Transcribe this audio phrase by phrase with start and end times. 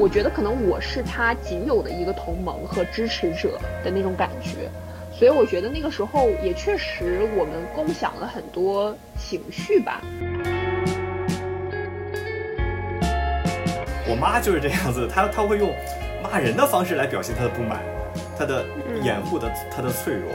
[0.00, 4.70] 我觉得可能我是他仅有的一个同盟和支持者的那种感觉。
[5.12, 10.00] 所以我觉得那个时候也确实我们共享了很多情绪吧。
[14.08, 15.70] 我妈就是这样子，她她会用
[16.22, 17.82] 骂人的方式来表现她的不满，
[18.38, 18.64] 她的
[19.02, 20.30] 掩护的她的脆弱。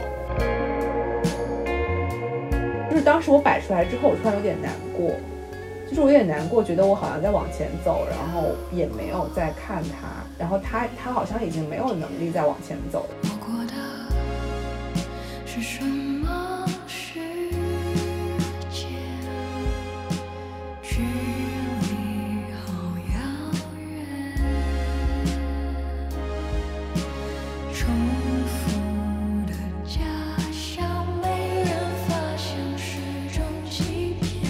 [2.91, 5.09] 就是当时我摆出来之后，我突然有点难过，
[5.87, 10.07] 就是我有点难过，觉得我好像在往前走，然后也没有在看他，
[10.37, 13.29] 然后他他好像已经没有能力再往前走了。
[15.45, 16.04] 是什么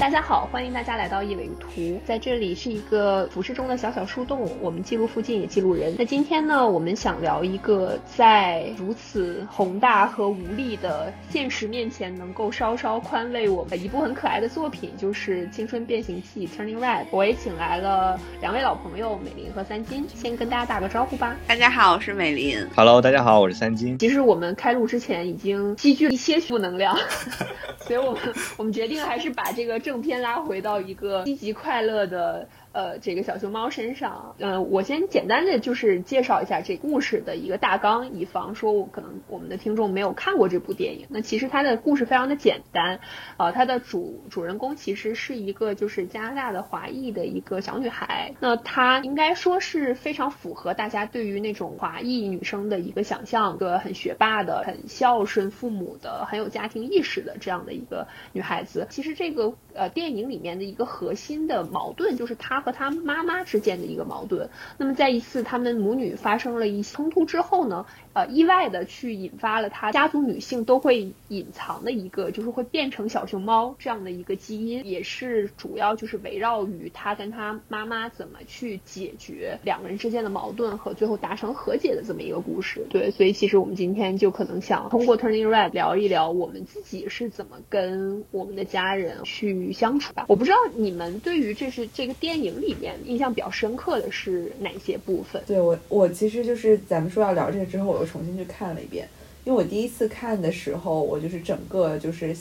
[0.06, 5.96] 大家好，欢迎大家来到一尾图，在这里是一个服饰中的小小树洞，我们记录附近，也记录人。
[5.98, 17.06] 那今天呢，我们想聊一个在如此宏大和无力的现实面前，能够稍稍宽慰我们一部很可爱的作品，就是《青春变形记》Turning Red。
[17.10, 21.36] 我也请来了两位老朋友美林和三金，先跟大家打个招呼吧。
[21.48, 22.64] 大家好，我是美林。
[22.76, 23.98] Hello，大家好，我是三金。
[23.98, 26.96] 其实我们开录之前已经积聚了一些负能量，
[27.82, 28.22] 所以我们
[28.58, 32.48] 我们决定还是把这个正片拉回到一个积极快乐的。
[32.76, 41.08] 呃，这个小熊猫身上，嗯，我先简单的就是介绍一下这故事的一个大纲，以防说我可能我们的听众没有看过这部电影。
[41.08, 43.00] 那其实它的故事非常的简单，
[43.38, 48.34] 呃，它的主主人公其实是一个就是加拿大的华裔的一个小女孩。
[48.42, 58.86] 那她应该说是非常符合大家对于那种华裔女生的一个想象，一个很学霸的、很孝顺父母的、很有家庭意识的这样的一个女孩子。
[58.90, 62.65] 其实这个呃电影里面的一个核心的矛盾就是她。
[62.66, 64.50] 和他妈妈之间的一个矛盾。
[64.80, 82.84] 那么，在一次他们母女发生了一些冲突之后呢，呃，意外的去引发了他家族女性都会隐藏的一个，就是会变成小熊猫这样的一个基因，也是主要就是围绕于他跟他妈妈怎么去解决两个人之间的矛盾和最后达成和解的这么一个故事。
[82.90, 90.26] 对，所以其实我们今天就可能想通过 Turning Red 聊一聊我们自己是怎么跟我们的家人去相处吧。
[90.28, 92.55] 我不知道你们对于这是这个电影。
[92.60, 95.42] 里面印象比较深刻的是哪些部分？
[95.46, 99.08] 对我，我其实就是咱们说要聊这个之后，我又重新去看了一遍。
[99.44, 102.36] 因为我第一次看的时候，我就是整个就是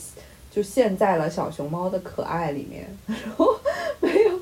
[0.50, 3.54] 就陷在了小熊猫的可爱里面， 然后
[4.00, 4.41] 没有，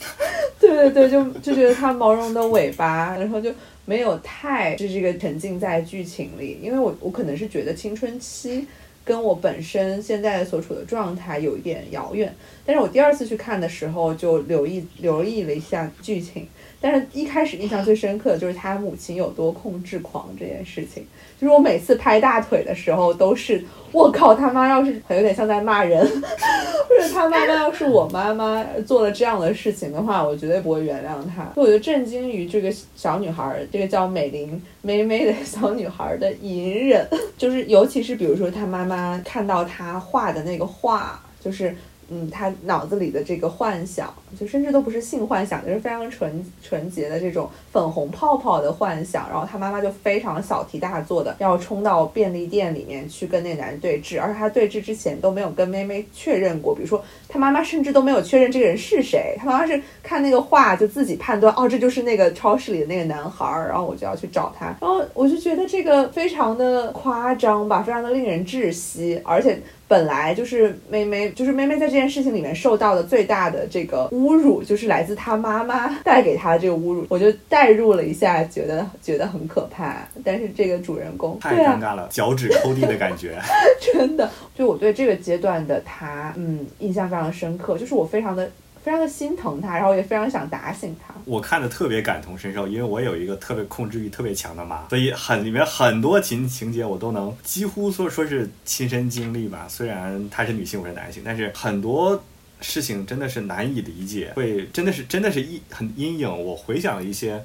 [0.60, 3.52] 对对对，就就觉得它毛绒的尾巴，然后就
[3.84, 6.58] 没有太就这个沉浸在剧情里。
[6.62, 8.66] 因为我我可能是觉得青春期。
[9.04, 12.34] 跟我本身现在所处的状态有一点遥远，
[12.64, 16.48] 但是我第二次去看的时候就留意留意了一下剧情，
[16.80, 21.06] 但是一开始印象最深刻的就是他母亲有多控制狂这件事情。
[21.40, 23.62] 就是我每次拍大腿的时候，都是
[23.92, 26.00] 我靠他妈，要是有点像在骂人，
[26.88, 31.50] 或者他妈妈要是我妈妈做了这样的事情的话，我绝对不会原谅他。
[31.56, 37.06] 我就震惊于这个小女孩，这个叫美玲妹妹的小女孩的隐忍，
[37.36, 41.74] 就是尤其是比如说她妈妈看到她画的那个画，就是。
[42.08, 49.28] 嗯，他脑子里的这个幻想，就甚至都不是性幻想，就是非常纯纯洁的这种粉红泡泡的幻想。
[49.30, 56.74] 然后他妈妈就非常小题大做的要冲到便利店里面去跟那男人对峙，而且他对峙之前都没有跟妹妹确认过。
[56.74, 64.66] 比如说，他妈妈甚至都没有确认这个人是谁，他妈妈是看那个画就自己判断，哦，这就是那个超市里的那个男孩儿，然后我就要去找他。
[64.80, 69.58] 然后我就觉得这个非常的夸张吧，非常的令人窒息，而且。
[69.86, 77.06] 本来就是妹妹，就是妹妹在这件事情里面受到的最大的这个侮辱，就是来自她妈妈带给她的这个侮辱。
[77.08, 80.06] 我就代入了一下，觉得觉得很可怕。
[80.24, 83.38] 但是这个主人公太尴尬了，脚趾抠地的感觉，
[83.92, 84.30] 真的。
[84.56, 88.50] 就我对这个阶段的他，嗯，印象非常深刻，就是我非常的。
[88.84, 91.14] 非常的心疼他，然后也非常想打醒他。
[91.24, 99.64] 我看的特别感同身受，因为我有一个特别控制欲特别强的妈，所以很里面很多情情节我都能几乎说说是亲身经历吧。
[99.66, 102.22] 虽然她是女性，我是男性，但是很多
[102.60, 106.44] 事情真的是难以理解，会真的是真的是一很阴影。
[106.44, 107.42] 我回想了一些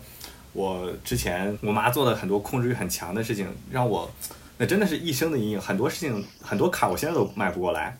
[0.52, 4.12] 我之前我妈做的很多控制欲很强的事情，让我
[4.58, 5.62] 那真的是一生的阴影。
[5.62, 7.98] 很多事情很多坎，我现在都迈不过来。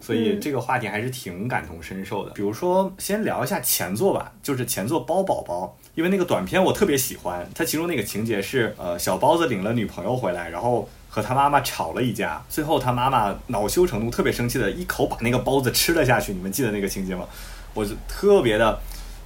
[0.00, 2.32] 所以这个话题还是挺感同身受的。
[2.32, 7.48] 比如说，先聊一下前作吧，就是前作《包宝宝》，因为那个短片我特别喜欢。
[7.54, 16.32] 它其中那个情节是，呃，小包子领了女朋友回来，然后和他妈妈吵了一架，最后他妈妈恼羞成怒，特别生气的一口把那个包子吃了下去。
[16.32, 17.26] 你们记得那个情节吗？
[17.74, 18.80] 我就特别的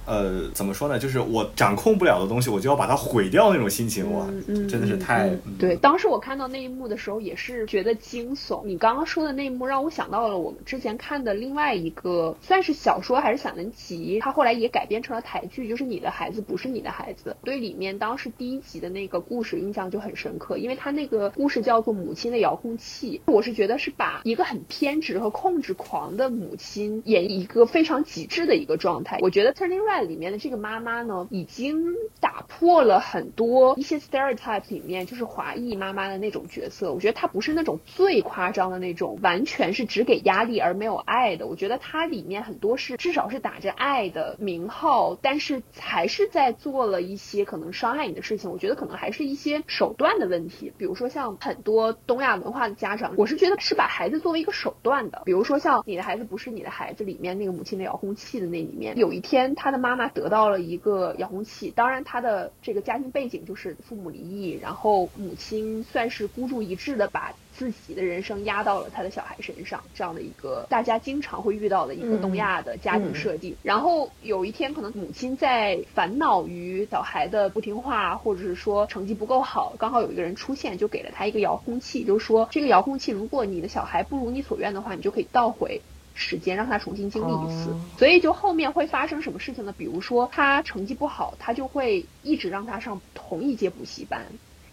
[0.05, 0.99] 呃，怎么说呢？
[0.99, 5.29] 就是我掌控不了的东西，我就要把它毁掉那种心情，哇，嗯真的是太……
[5.57, 8.63] 对，当时我看到那一幕的时候，也是觉得惊悚。
[8.65, 17.31] 你刚刚说的那一幕，让我想到了我们之前看的另外一个，算是小说还是散文集，它后来也改编成了台剧，就是《你的孩子不是你的孩子》。
[17.45, 29.19] 对里面当时第一集的那个故事印象就很深刻，因为它那个故事叫做《母亲的遥控器》，我是觉得是把一个很偏执和控制狂的母亲演一个非常极致的一个状态。
[29.21, 31.83] 我觉得《Turning Red》里面的这个妈妈呢，已经
[32.19, 36.93] 打破了很多一些 stereotype 里面就是华裔妈妈的那种角色。
[36.93, 41.47] 我觉得她不是那种最夸张的那种，完全是只给压力而没有爱的。
[41.47, 48.51] 我觉得它里面很多是至少是打着爱的名号，但是还是在做了一些可能伤害你的事情。
[48.51, 55.21] 我觉得可能还是一些手段的问题，比如说像很多东亚文化的家长，我是觉得是把孩子作为一个手段的。
[55.25, 67.33] 比如说像你的孩子不是你的孩子里面那个母亲的遥控器的那里面，有一天他的妈妈得到了一个遥控器，当然他的这个家庭背景就是父母离异，然后母亲算是孤注一掷的把。
[67.55, 73.55] 自己的人生压到了他的小孩身上，这样的一个大家经常会遇到的一个东亚的家庭设定。
[73.61, 85.81] 然后有一天，可能母亲在烦恼于小孩的不听话，或者是说成绩不够好，刚好有一个人出现，就给了他一个遥控器，就是说这个遥控器，如果你的小孩不如你所愿的话，你就可以倒回
[86.13, 87.75] 时间，让他重新经历一次。
[87.97, 89.73] 所以就后面会发生什么事情呢？
[89.77, 94.25] 比如说他成绩不好，他就会一直让他上同一节补习班。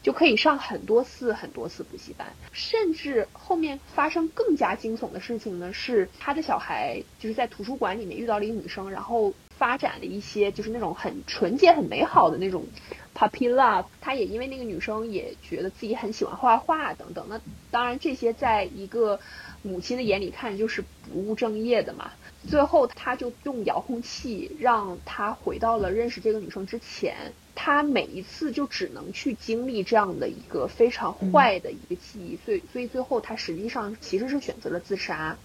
[0.02, 12.64] 就可以上很多次很多次补习班，甚至后面发生更加惊悚的事情呢，是他的小孩就是在图书馆里面遇到了一个女生，然后发展了一些就是那种很纯洁、很美好的那种
[13.14, 13.84] puppy love。
[14.00, 17.26] 他也因为那个女生也觉得自己很喜欢画画等等。
[17.28, 17.38] 那
[17.70, 19.20] 当然这些在一个
[19.62, 22.12] 母亲的眼里看就是不务正业的嘛。
[22.48, 27.32] 最后他就用遥控器让他回到了认识这个女生之前。
[27.62, 35.36] 他每一次就只能去经历这样的一个非常坏的一个记忆，所以所以最后他实际上其实是选择了自杀，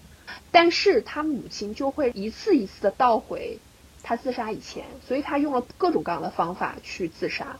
[0.50, 3.58] 但是他母亲就会一次一次的倒回
[4.02, 7.58] 他自杀以前，所以他用了各种各样的方法去自杀，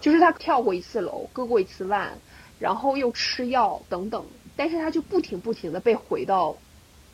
[0.00, 2.18] 就是他跳过一次楼，割过一次腕，
[2.58, 4.26] 然后又吃药等等，
[4.56, 6.56] 但是他就不停不停的被回到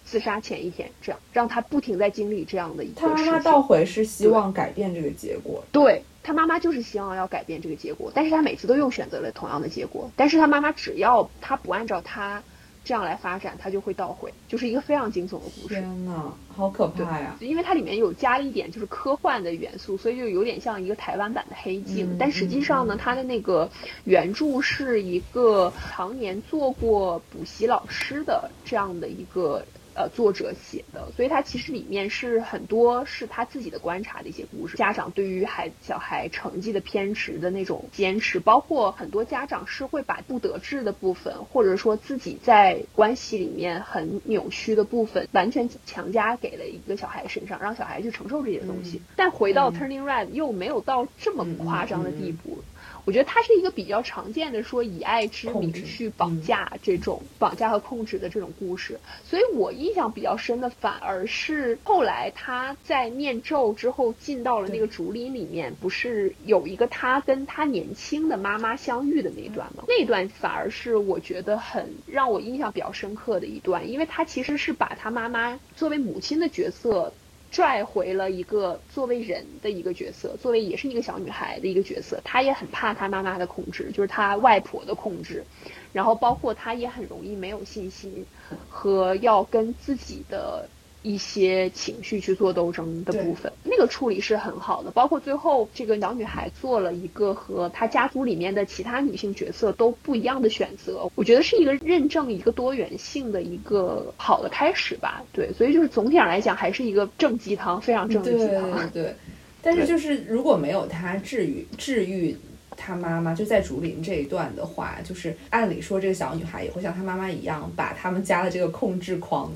[0.04, 3.00] 自杀前一天，这样让他不停在经历这样的一个。
[3.00, 6.02] 他妈妈倒回是希望改变这个结果，对。
[6.22, 10.10] 他妈妈就是希望要改变这个结果，但是他每次都又选择了同样的结果。
[10.16, 12.42] 但是他妈妈只要他不按照他
[12.84, 15.74] 这样来发展，他就会倒回，就是一个非常惊悚的故事。
[15.74, 17.36] 天呐，好可怕呀！
[17.40, 22.16] 因为它里面有加了一点就是科幻的元素，所以就有点像一个台湾版的黑镜。
[22.18, 23.70] 但实际上呢，它的那个
[24.04, 29.64] 原著是一个常年做过补习老师的这样的一个。
[30.00, 34.78] 呃，作者写的，所以他其实里面是很多是他自己的观察的一些故事。
[34.78, 49.02] 家长对于孩小孩成绩的偏执的那种坚持，包括很多家长是会把不得志的部分，或者说自己在关系里面很扭曲的部分，完全强加给了一个小孩身上，让小孩去承受这些东西。
[49.16, 52.62] 但回到 Turning Red 又没有到这么夸张的地步。
[53.04, 69.84] 我觉得它是一个比较常见的说以爱之名去绑架这种绑架和控制的这种故事，所以我印象比较深的反而是后来他在念咒之后进到了那个竹林里面，不是有一个他跟他年轻的妈妈相遇的那一段吗？
[69.88, 77.12] 那段反而是我觉得很让我印象比较深刻的一段，因为他其实是把他妈妈作为母亲的角色。
[77.50, 85.44] 拽回了一个作为人的一个角色，作为也是一个小女孩的一个角色，她也很怕她妈妈的控制，就是她外婆的控制，
[85.92, 88.24] 然后包括她也很容易没有信心
[88.68, 90.68] 和要跟自己的。
[91.02, 94.90] 一些情绪去做斗争的部分，那个处理是很好的。
[94.90, 105.22] 包括最后这个小女孩做了一个和她家族里面的其他女性角色都不一样的选择，我觉得是一个认证一个多元性的一个好的开始吧。
[105.32, 108.90] 对，所以就是总体上来讲，还是一个正鸡汤，非常正的鸡汤。
[108.90, 109.14] 对，
[109.62, 112.36] 但是就是如果没有她治愈治愈
[112.76, 119.50] 她妈妈，就在竹林这一段的话，就是按理说这个小女孩也会像她妈妈一样，把他们家的这个控制狂。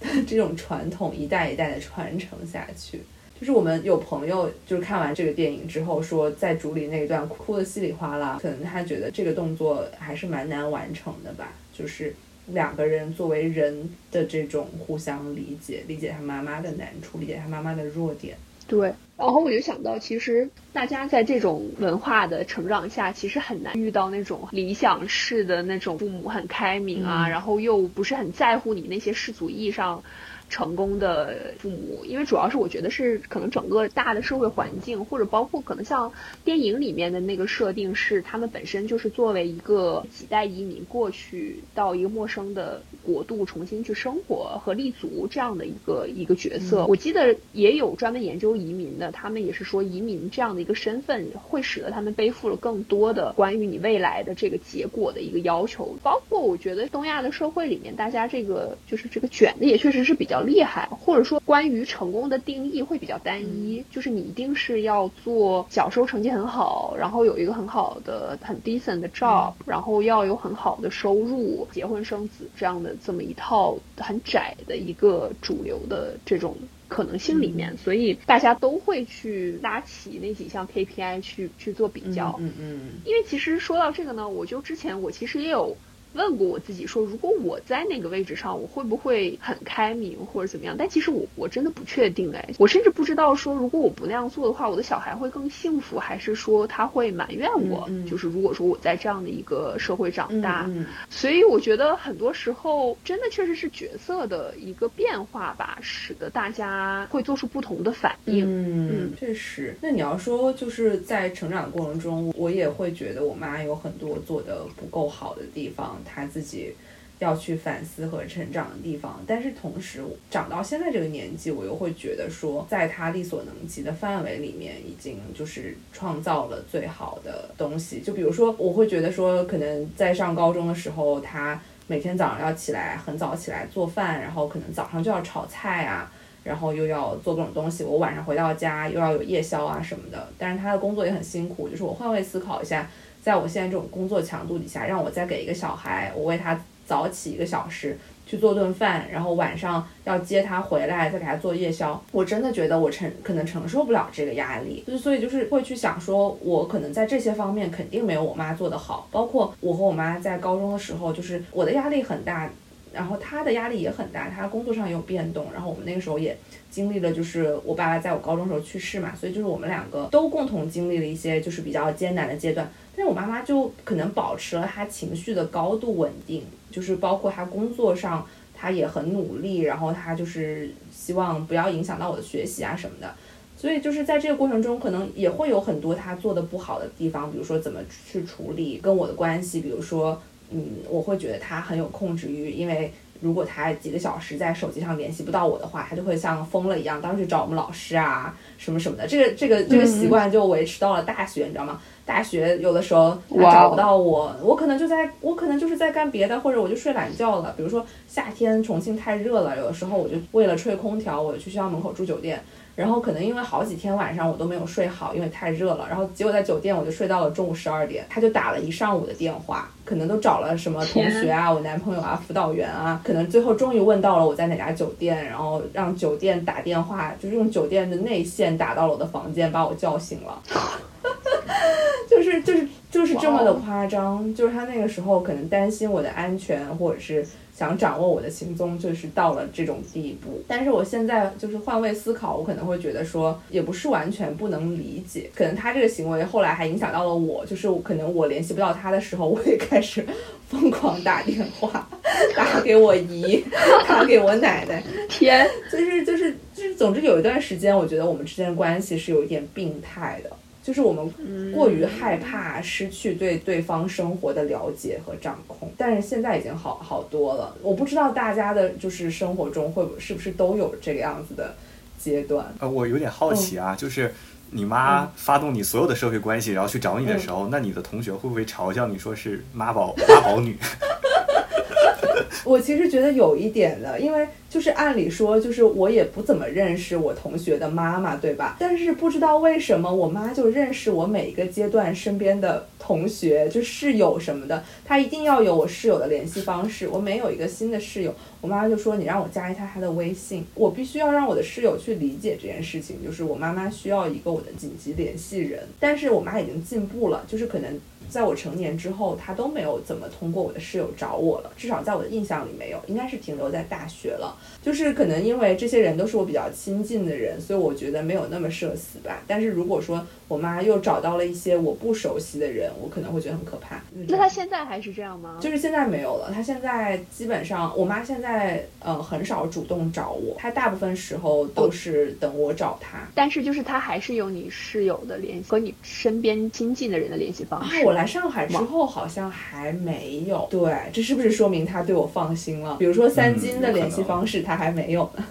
[0.26, 3.00] 这种传统一代一代的传承下去，
[3.38, 12.14] 就是我们有朋友就是看完这个电影之后说，在竹林那一段哭的稀里哗啦，可能他觉得这个动作还是蛮难完成的吧，就是
[12.48, 18.36] 两个人作为人的这种互相理解，理解他妈妈的难处，理解他妈妈的弱点。
[18.70, 18.94] 对。
[19.18, 30.02] 然后我就想到，其实大家在这种文化的成长下，其实很难遇到那种理想式的那种父母很开明啊，然后又不是很在乎你那些世俗意义上。
[30.50, 36.12] 成功的父母，因为主要是我觉得是可能整个大的社会环境，或者包括可能像
[36.44, 46.84] 电影里面的那个设定是，他们本身就是作为一个几代移民过去到一个陌生的国度重新去生活和立足这样的一个一个角色。
[46.86, 55.96] 我记得也有专门研究移民的，他们也是说移民这样的一个身份会使得他们背负了更多的关于你未来的这个结果的一个要求。
[56.02, 60.39] 包括我觉得东亚的社会里面，大家这个就是这个卷的也确实是比较。
[60.42, 76.56] 厉害，或者说关于成功的定义会比较单一，就是你一定是要做小时候成绩很好，然后有一个很好的很 decent 的 job，然后要有很好的收入，结婚生子这样的这么一套很窄的一个主流的这种
[76.88, 82.36] 可能性里面，所以大家都会去拉起那几项 KPI 去去做比较。
[82.38, 82.80] 嗯嗯。
[83.04, 85.76] 因为其实说到这个呢，我就之前我其实也有。
[86.14, 90.74] 问过我自己说，如果我在那个位置上，我会不会很开明或者怎么样？
[90.76, 97.88] 但其实我我真的不确定哎，我甚至不知道说，如果我不那样做的话，我的小孩会更幸福，还是说他会埋怨我？
[98.08, 100.68] 就是如果说我在这样的一个社会长大，
[101.08, 108.44] 所以我觉得很多时候真的确实是角色的一个变化吧，使得大家会做出不同的反应。
[108.46, 109.76] 嗯，确实。
[109.80, 115.99] 那你要说就是在成长过程中，我也会觉得我妈有很多做的不够好的地方。
[116.04, 116.74] 他自己
[117.18, 128.00] 要去反思和成长的地方，但是同时长到现在这个年纪，我又会觉得说，在他力所能及的范围里面，已经就是创造了最好的东西。
[128.00, 136.10] 就比如说，我会觉得说，可能在上高中的时候，他每天早上要起来很早起来做饭，然后可能早上就要炒菜啊，
[136.42, 137.84] 然后又要做各种东西。
[137.84, 141.68] 我晚上回到家又要有夜宵啊什么的，但是他的工作也很辛苦。
[141.68, 142.88] 就是我换位思考一下。
[143.22, 162.50] 在我现在这种工作强度底下，让我再给一个小孩，我为他早起一个小时去做顿饭，然后晚上要接他回来，再给他做夜宵，我真的觉得我承可能承受不了这个压力，就是所以就是会去想说，我可能在这些方面肯定没有我妈做得好，包括我和我妈在高中的时候，就是我的压力很大，
[162.92, 166.36] 然后他的压力也很大，他工作上也有变动，然后我们那个时候也
[166.70, 172.70] 经历了，就是我爸爸在我高中时候去世嘛，所以就是我们两个都共同经历了一些就是比较艰难的阶段。
[172.96, 183.14] 但是我妈妈就可能保持了她情绪的高度稳定，就是包括她工作上，她也很努力，然后她就是希望不要影响到我的学习啊什么的。
[183.56, 187.78] 所以就是在这个过程中，可能也会有很多她做的不好的地方，比如说怎么
[188.10, 190.20] 去处理跟我的关系，比如说，
[190.50, 199.06] 嗯，我会觉得他很有控制欲，因为如果他几个小时在手机上联系不到我的话，他就会像疯了一样，当时找我们老师啊什么什么的。
[199.06, 201.80] 这个这个这个习惯就维持到了大学，你知道吗？
[202.04, 207.54] 大学有的时候他找不到我，我可能就在我可能就是在干别的，或者我就睡懒觉了。
[207.56, 212.42] 比如说夏天重庆太热了，有的时候我就为了吹空调，我就去学校门口住酒店。
[212.76, 215.86] 然后可能因为好几天晚上我都没有睡好，因为太热了。
[215.88, 230.40] 然后结果在酒店我就睡到了中午十二点，他就打了一上午的电话，可能都找了什么同学啊、我男朋友啊、辅导员啊，可能最后终于问到了我在哪家酒店，然后让酒店打电话，就是用酒店的内线打到了我的房间，把我叫醒了。
[232.08, 237.24] 就是就是就是这么的夸张，就是他那个时候可能担心我的安全，或者是
[237.60, 240.42] 想掌握我的行踪，就是到了这种地步。
[240.48, 245.28] 但是我现在就是换位思考，我可能会觉得说，也不是完全不能理解。
[245.34, 250.02] 可能他这个行为后来还影响到了我，就是可能我联系不到他的时候，我也开始
[250.48, 251.86] 疯狂打电话，
[252.34, 253.44] 打给我姨，
[253.86, 254.82] 打给我奶奶。
[255.10, 260.30] 天，就是就是就是，总之有一段时间，我觉得我们之间的关系是有一点病态的。
[260.62, 267.56] 就是我们过于害怕失去对对方生活的了解和掌控，但是现在已经好好多了。
[267.62, 271.54] 我不知道大家的就是生活中会是不是都有这个样子的
[271.98, 272.46] 阶段。
[272.58, 274.14] 呃，我有点好奇啊，就是
[274.50, 280.58] 你妈发动你所有的社会关系，然后去找你的时候，那你的同学会不会嘲笑你说是妈宝妈宝女？
[282.44, 288.56] 我其实觉得有一点的，因为就是按理说，就是我也不怎么认识我同学的妈妈，对吧？
[288.58, 296.88] 但是不知道为什么，我妈就认识我每一个阶段身边的同学，就室友什么的，她一定要有我室友的联系方式。
[296.88, 305.62] 我每有一个新的室友，我妈妈就说你让我加一下她的微信，我必须要让我的室友去理解这件事情，就是我妈妈需要一个我的紧急联系人。
[305.78, 307.80] 但是我妈已经进步了，就是可能。
[308.08, 314.36] 在我成年之后，他都没有怎么通过我的室友找我了，至少在我的印象里没有，应该是停留在大学了。
[314.62, 319.22] 就是可能因为这些人都是我比较亲近的人，所以我觉得没有那么社死吧。
[319.26, 323.82] 但是如果说我妈又找到了一些我不熟悉的人，我可能会觉得很可怕。
[324.06, 325.38] 那她现在还是这样吗？
[325.40, 326.30] 就是现在没有了。
[326.32, 332.98] 她现在基本上，我妈现在呃很少主动找我，她大部分时候都是等我找她。
[333.14, 337.84] 但是就是她还是有你室友的联系和你身边亲近的人的联系方式。
[337.84, 340.46] 我来上海之后好像还没有。
[340.50, 342.76] 对，这是不是说明她对我放心了？
[342.76, 345.24] 比如说三金的联系方式，她还没有呢。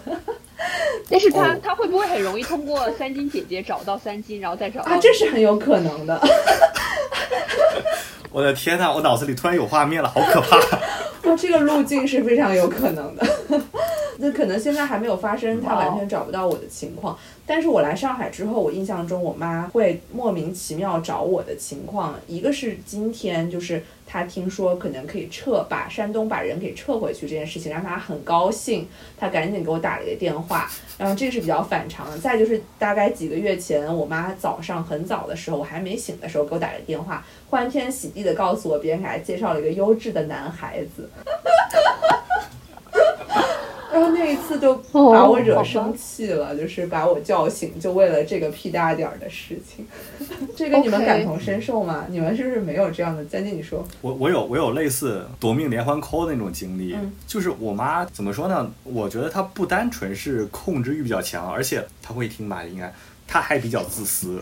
[1.10, 5.00] 但是他他会不会很容易通过三金姐姐找到三金，然后再找啊？
[5.01, 6.22] 这是很有可能的。
[8.32, 10.58] 我的天呐，我脑子里突然有画面了，好可怕！
[11.27, 13.25] 哇，这个路径是非常有可能的。
[14.22, 17.18] 那可能现在还没有发生，他完全找不到我的情况。
[17.46, 30.70] 但是我来上海之后，我印象中我妈会莫名其妙找我的情况，一个是今天就是她听说可能可以撤，把山东把人给撤回去这件事情，让她很高兴，她赶紧给我打了一个电话。
[30.98, 32.18] 然后这个是比较反常的。
[32.18, 41.10] 再就是大概几个月前，我妈早上很早的时候，我还没醒的时候给我打了个电话，欢天喜地的告诉我别人给她介绍了一个优质的男孩子。
[43.91, 49.88] 然后那一次就把我惹生气了，就是把我叫醒，就为了这个屁大点儿的事情。
[50.55, 52.05] 这个你们感同身受吗？
[52.10, 53.25] 你们是不是没有这样的？
[53.25, 58.72] 将近你说，我我有我有类似夺命连环 call 的那种经历，就是我妈怎么说呢？
[58.84, 62.63] 我觉得她不单纯是控制欲比较强，而且她会听吧？
[62.63, 62.93] 应该
[63.27, 64.39] 她还比较自私。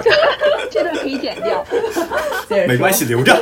[0.70, 1.64] 这段可以剪掉，
[2.68, 3.34] 没关系，留着。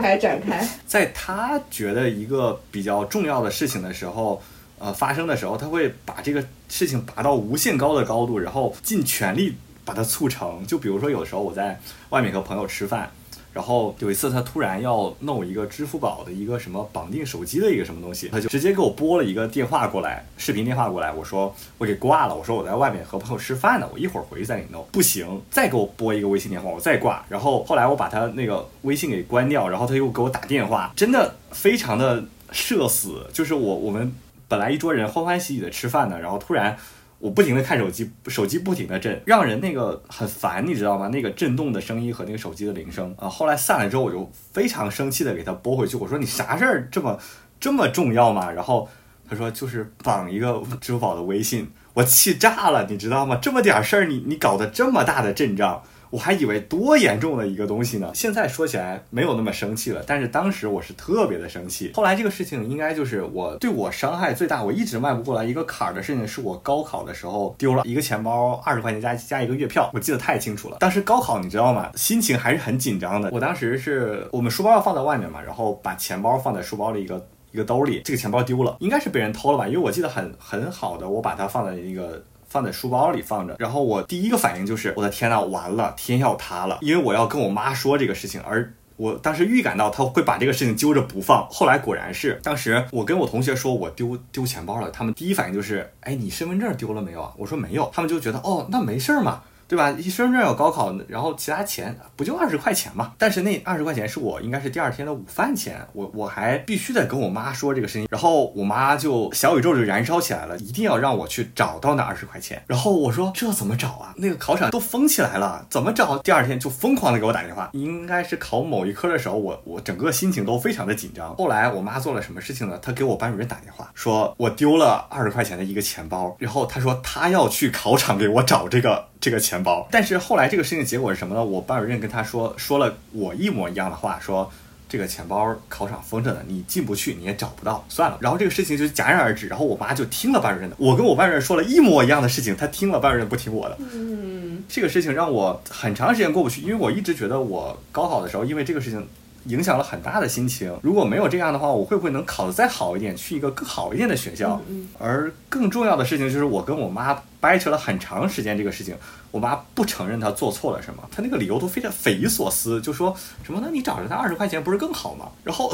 [0.00, 4.42] 展开展开，在他觉得一个比较重要的事情的时候，
[4.78, 9.54] 呃，发生的时候，他会把这个事情拔到无限高的高度，然后尽全力
[9.84, 10.66] 把它促成。
[10.66, 11.78] 就比如说，有时候我在
[12.08, 13.10] 外面和朋友吃饭。
[13.52, 21.12] 然后有一次，他突然要弄一个支付宝的一个什么绑定手机的一个什么东西，他就直接给我拨了一个电话过来，视频电话过来。
[21.12, 24.86] 我说我给挂了，我说我在外面和朋友吃饭呢，我一会儿回去再给你弄。
[24.92, 27.24] 不行，再给我拨一个微信电话，我再挂。
[27.28, 33.26] 然后后来我把他那个微信给关掉，然后他又给我打电话，真的非常的社死。
[33.32, 34.12] 就是我我们
[34.46, 36.76] 本来一桌人欢欢喜喜的吃饭呢，然后突然。
[37.20, 41.06] 我不停的看手机，手机不停的震，让人那个很烦，你知道吗？
[41.08, 43.28] 那个震动的声音和那个手机的铃声啊。
[43.28, 47.18] 后来散了之后，我就非常生气的给他拨回去，我说你啥事儿这么
[47.60, 48.50] 这么重要吗？
[48.50, 48.88] 然后
[49.28, 53.36] 他说就是绑一个支付宝的微信，我气炸了，你知道吗？
[53.36, 55.82] 这么点事儿，你你搞得这么大的阵仗。
[56.10, 61.92] 我还以为多严重的一个东西呢，现在说起来没有那么生气了，但是当时我是特别的生气。
[61.94, 70.78] 后来这个事情应该就是我对我伤害最大，我一直迈不过来一个坎儿的事情，是我高考的时候丢了一个钱包，二十块钱加加一个月票，我记得太清楚了。
[70.80, 71.90] 当时高考你知道吗？
[71.94, 73.30] 心情还是很紧张的。
[73.30, 79.68] 我当时是我们书包要放在外面嘛，然后把钱包放在书包的一个一个兜里，这个钱包丢了，应该是被人偷了吧？
[79.68, 82.20] 因为我记得很很好的，我把它放在一个。
[82.50, 97.32] 放在书包里放着，然后我第一个反应就是我的天呐，完了，天要塌了，因为我要跟我妈说这个事情，而我当时预感到他会把这个事情揪着不放，后来果然是，当时我跟我同学说我丢丢钱包了，他们第一反应就是，哎，你身份证丢了没有啊？
[97.38, 99.42] 我说没有，他们就觉得哦，那没事儿嘛。
[99.70, 99.88] 对吧？
[99.92, 103.12] 一身份证有高考，然后其他钱不就二十块钱嘛？
[103.16, 112.60] 但是那二十块钱是我应该是第二天的午饭钱，我我还必须得跟我妈说这个事情，然后我妈就小宇宙就燃烧起来了，一定要让我去找到那二十块钱。
[112.66, 114.12] 然后我说这怎么找啊？
[114.16, 116.18] 那个考场都封起来了，怎么找？
[116.18, 121.32] 第二天就疯狂的给我打电话，应该是考某一科的时候，我我整个心情都非常的紧张。
[121.36, 122.76] 后来我妈做了什么事情呢？
[122.82, 129.09] 她给我班主任打电话，说我丢了二十块钱的一个钱包，然后她说她要去考场给我找这个。
[129.20, 131.44] 这个钱包，但是后来这个事情结果是什么呢？
[131.44, 134.50] 我班主任跟他说说了我一模一样的话，说
[134.88, 138.16] 这个钱包考场封着呢，你进不去，你也找不到，算了。
[138.22, 139.46] 然后这个事情就戛然而止。
[139.46, 143.76] 然后我妈就听了班主任的，我跟我班主任说了一模一样的事情，他听了班主任不听我的。
[143.92, 149.06] 嗯，这个事情让我很长时间过不去，因为我一直觉得我高考的时候，因为这个事情
[149.44, 150.74] 影响了很大的心情。
[150.82, 154.60] 如果没有这样的话，我会不会能考得再好一点，去一个更好一点的学校？
[154.98, 157.22] 而更重要的事情就是我跟我妈。
[157.40, 158.94] 掰扯了很长时间这个事情。
[159.32, 163.70] 我妈不承认她做错了什么，她那个理由都非常匪夷所思，就说什么那？
[163.70, 165.28] 你找着他二十块钱不是更好吗？
[165.44, 165.72] 然后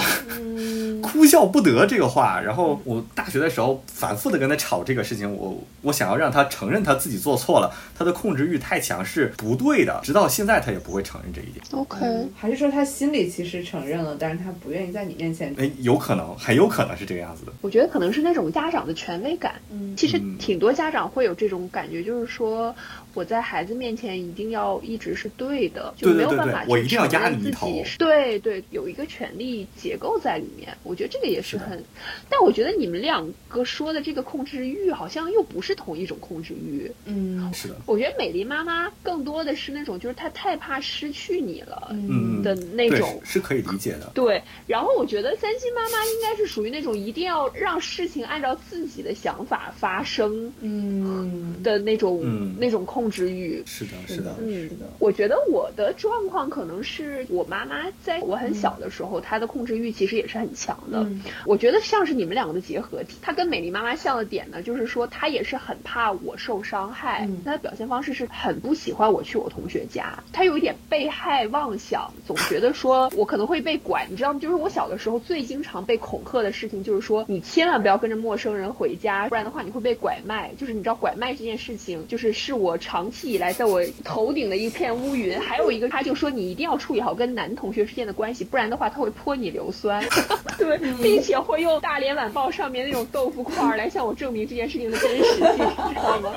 [1.03, 2.39] 哭笑不得这个话。
[2.39, 9.99] 然后我大学的时候反复的跟她吵这个事情，我我想要让她承认她自己做错了，她的控制欲太强是不对的。
[10.05, 11.65] 直到现在她也不会承认这一点。
[11.71, 15.55] OK，还是说她心里其实承认了，但是她不愿意在你面前？
[15.57, 17.53] 哎，有可能，很有可能是这个样子的。
[17.63, 19.55] 我觉得可能是那种家长的权威感。
[19.71, 22.75] 嗯，其实挺多家长会有这种感觉，就是说。
[23.17, 27.73] 我在孩子面前一定要一直是对的，就没有办法我一定要压你一头。
[27.97, 31.83] 对对，有一个权力结构在里面，我觉得这个也是很。
[32.29, 36.93] 但我觉得你们两个说的这个控制欲，好像又不是同一种控制欲。
[37.07, 37.77] 嗯，是的。
[37.87, 44.11] 我觉得美丽妈妈更多的是那种，就是她太怕失去你了，嗯的那种，是可以理解的。
[44.13, 44.43] 对。
[44.67, 53.06] 然后我觉得三星妈妈应该是属于那种一定要让事情按照自己的想法发生，嗯的那种那种控。
[53.07, 54.87] 控制欲是的，是的，嗯，是的。
[54.99, 61.07] 我觉得我的状况可能是我妈妈在我很小的时候，她的控制欲其实也是很强的。
[61.45, 63.19] 我觉得像是你们两个的结合体。
[63.23, 67.29] 她跟美丽妈妈像的点呢，就是说她也是很怕我受伤害。
[67.45, 74.05] 她的表现方式是很不喜欢我去我同学家，她有一点被害妄想，总觉得说我可能会被拐。
[74.11, 74.41] 你知道吗？
[74.41, 80.51] 就是我小的时候最经常被恐吓的事情，就是说你千万不要跟着陌生人回家，不然的话你会被拐卖。
[80.59, 82.96] 就是你知道拐卖这件事情，就是是我常。
[82.97, 90.03] 长期以来，在我头顶的一片乌云，还有一个，他就说你一定要处理好跟男同学之间的关系，不然的话他会泼你硫酸，
[90.57, 96.33] 对，并且会用大连晚报上面那种豆腐块来向我证明这件事情的真实性，知道吗？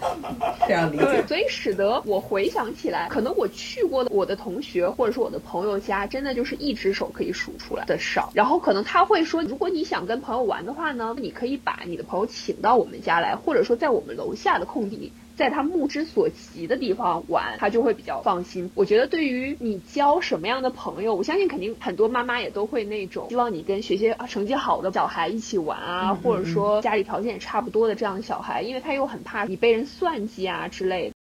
[0.66, 1.22] 这样理解。
[1.26, 8.30] 所以使得我回想起来，可能我去过的我的同学或者说我的朋友家，真的就是一只手可以数出来的少。
[8.32, 15.12] 然后可能他会说，如果你想跟朋友玩的话呢，你可以把你的朋友请到我们家来，或者说在我们楼下的空地。
[15.38, 18.70] 在他目之所及的地方玩，他就会比较放心。
[18.74, 31.14] 我觉得对于你交什么样的朋友，我相信肯定很多妈妈也都会那种希望你跟学习成绩好的小孩一起玩啊，或者说家里条件也差不多的这样的小孩，因为他又很怕你被人算计啊之类的。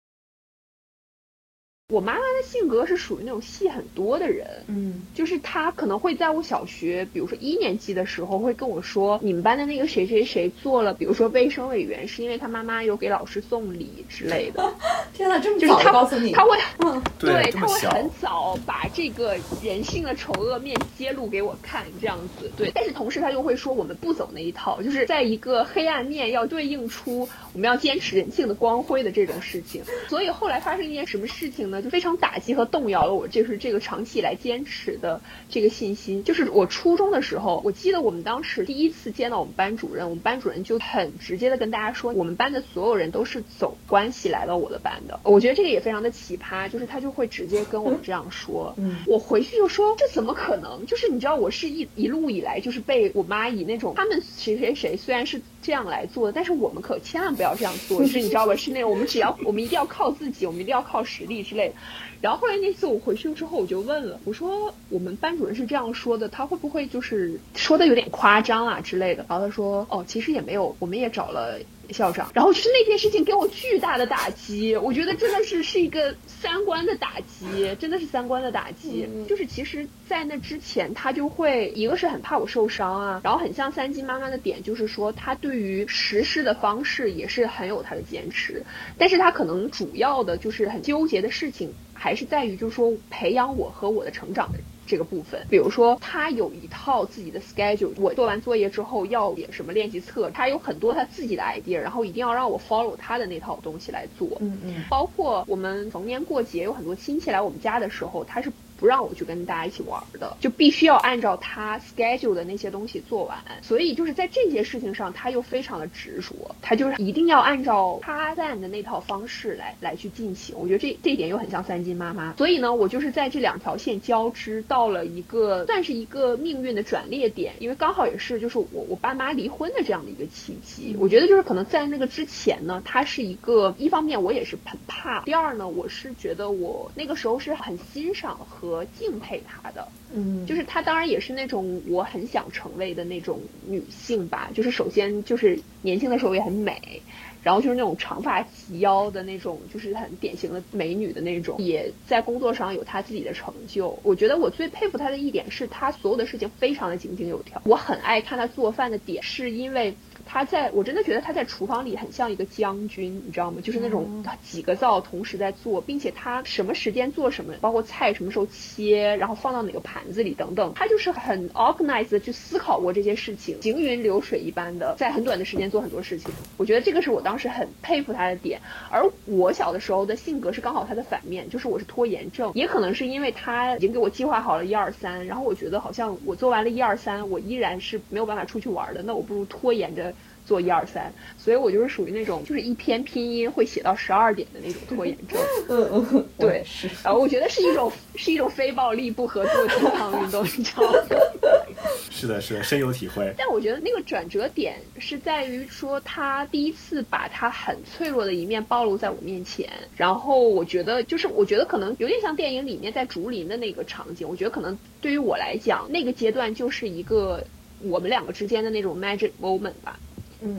[1.93, 14.73] 我妈妈的性格是属于那种戏很多的人，嗯，就是她可能会在我小学，比如说一年级的时候，会跟我说，你们班的那个谁谁谁做了，比如说卫生委员，是因为他妈妈有给老师送礼之类的。
[15.13, 22.71] 天哪，这么早告诉你，他会，嗯，对，他会很早把这个人性的丑恶面揭露给我看，这样子，对。
[22.73, 29.83] 但是同时他又会说，我们不走那一套，就是在一个黑暗面要对应出我们要坚持人性的光辉的这种事情。
[30.09, 31.74] 所以后来发生一件什么事情呢？
[31.81, 36.23] 就非常打击和动摇了我，就是这个长期以来坚持的这个信心。
[36.23, 45.19] 就是我初中的时候，我记得我们当时第一次见到我们班主任，我们班主任就很直接的跟大家说，我们班的所有人都是走关系来到我的班的。
[45.23, 48.73] 我觉得这个也非常的奇葩，就是他就会直接跟我们这样说。
[48.77, 50.85] 嗯，我回去就说这怎么可能？
[50.85, 58.01] 就是你知道，我是一一路以来就是被我妈以那种他们谁谁谁虽然是这样来做的，但是我们可千万不要这样做。
[58.01, 58.55] 就 是你知道吧？
[58.55, 61.75] 是那种我们只要 我们一定要靠自己，我们一定要靠实力之类的。
[62.21, 69.25] 然后后来那次我回去之后，我就问了，我说我们班主任是这样说的，他会不会就是说的有点夸张啊之类的？
[69.27, 71.59] 然后他说，哦，其实也没有，我们也找了。
[71.93, 79.07] 校长，然后就是那件事情给我巨大的打击，我觉得真的是是一个三观的打击，真的是三观的打击。
[79.27, 88.63] 就是其实，在那之前，他就会一个是很怕我受伤啊，然后很像三金妈妈的点，就是说他对于实施的方式也是很有他的坚持，
[88.97, 94.59] 但是他可能主要的就是很纠结的事情，还是在于就是说培养我和我的成长的。
[94.87, 104.27] 这个部分，比如说他有一套自己的 schedule，我做完作业之后要写什么练习册，他有很多他自己的 idea，然后一定要让我 follow 他的那套东西来做。
[104.39, 108.51] 嗯嗯，包括我们逢年过节有很多亲戚来我们家的时候，他是。
[108.77, 113.37] 不让我去跟大家一起玩的，就必须要按照他 schedule 的那些东西做完。
[113.61, 120.55] 所以就是在这些事情上，他又非常的执着，他就是一定要按照他赞的那套方式来来去进行。
[120.57, 122.33] 我觉得这这一点又很像三金妈妈。
[122.33, 130.95] 所以呢，我就是在这两条线交织到了一个算是一个命运的转捩点，因为刚好也是就是我我爸妈离婚的这样的一个契机。
[130.99, 138.64] 我觉得就是可能在那个之前呢，他是一个一方面我也是很怕，第二呢，我是觉得我那个时候是很欣赏和。
[138.65, 144.49] 和敬佩她的，嗯，就是她当然也是那种我很想成为的那种女性吧。
[144.53, 147.01] 就是首先就是年轻的时候也很美，
[147.45, 153.99] 然后就是那种长发及腰的那种，就是很典型的美女的那种，也在工作上有她自己的成就。
[154.01, 157.61] 我觉得我最佩服她的一点是，她所有的事情非常的井井有条。
[157.65, 159.95] 我很爱看她做饭的点，是因为。
[160.27, 163.61] 她在我真的觉得她在厨房里很像一个将军，你知道吗？
[163.61, 176.31] 就是那种几个灶同时在做，并且她什么时间做什么，包括菜什么时候切，然后放到哪个盘子里等等，她就是很 organized 去思考过这些事情，行云流水一般的在很短的时间做很多事情。
[176.57, 178.61] 我觉得这个是我当是很佩服他的点。
[178.89, 190.13] 而我小的时候的性格是刚好他的反面，就是我是拖延症，也可能是因为他已经给我计划好了一二三，然后我觉得好像我做完了一二三，我依然是没有办法出去玩的，那我不如拖延着。
[190.45, 195.41] 做一二三，所以我就是属于那种就是一篇拼音会写到十二点的那种拖延症。
[195.69, 196.87] 嗯 嗯，对，是。
[197.03, 200.99] 然后我觉得是一种 是一种非暴力不合作健康运动，你知道吗？
[202.11, 203.33] 是的，是的，深有体会。
[203.37, 217.43] 但我觉得那个转折点是在于说他第一次把他很脆弱的一面暴露在我面前，然后我觉得就是我觉得可能有点像电影里面在竹林的那个场景，我觉得可能对于我来讲那个阶段就是一个
[217.81, 219.99] 我们两个之间的那种 magic moment 吧。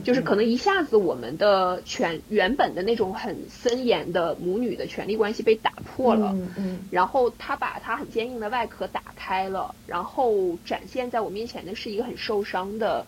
[0.03, 13.05] 就是可能一下子我们的权原本的那种很森严的母女的权利关系被打破了，嗯，然后他把他很坚硬的外壳打开了，然后展现在我面前的是一个很受伤的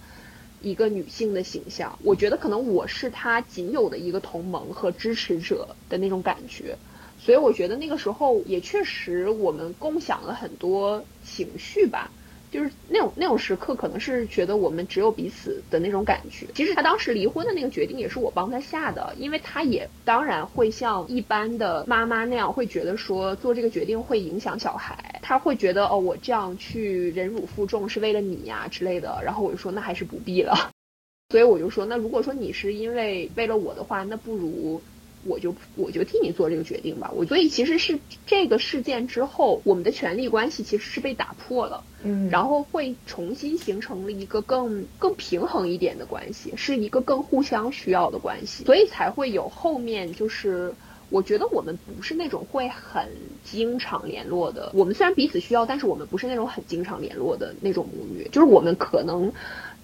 [0.61, 1.99] 一个女性的形象。
[2.03, 6.77] 我觉得可能我是他仅有的一个同盟和支持者的那种感觉，
[7.17, 12.11] 所以我觉得那个时候也确实我们共享了很多情绪吧。
[12.51, 16.47] 就是那种那种时刻，可能是觉得我们只有彼此的那种感觉。
[16.55, 29.21] 其实他当时离婚的那个决定也是我帮他下的，因为他也当然会像一般的妈妈那样，会觉得说做这个决定会影响小孩，他会觉得哦，我这样去忍辱负重是为了你呀之类的。
[29.23, 30.71] 然后我就说那还是不必了，
[31.29, 34.81] 所以我就说那如果说你是因为为了我的话，那不如。
[35.25, 37.12] 我就我就替你做这个决定吧。
[37.15, 50.73] 我所以其实是这个事件之后，我们的权力关系其实是被打破了，嗯，然后会重新形成了一个更更平衡一点的关系，是一个更互相需要的关系，所以才会有后面就是
[51.10, 53.10] 我觉得我们不是那种会很
[53.43, 54.71] 经常联络的。
[54.73, 59.34] 我们虽然彼此需要，但是我们不是那种很经常联络的那种母女，就是我们可能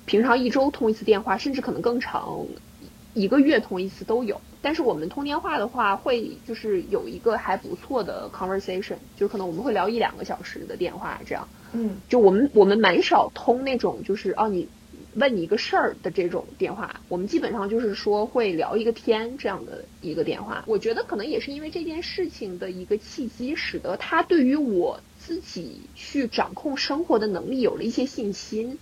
[0.05, 2.45] 平常一周通一次电话，甚至可能更长。
[3.15, 11.47] 一个月通一次都有，但是我们通电话的话，会就是有一个还不错的 conversation，就可能我们会聊一两个小时的电话这样。
[11.71, 14.67] 嗯，就我们我们蛮少通那种就是哦你
[15.13, 20.65] 问你一个事儿的这种电话，我们基本上就是说会聊一个天这样的一个电话。
[20.67, 28.77] 我觉得可能也是因为这件事情的一个契机，使得他对于我自己去掌控生活的能力有了一些信心，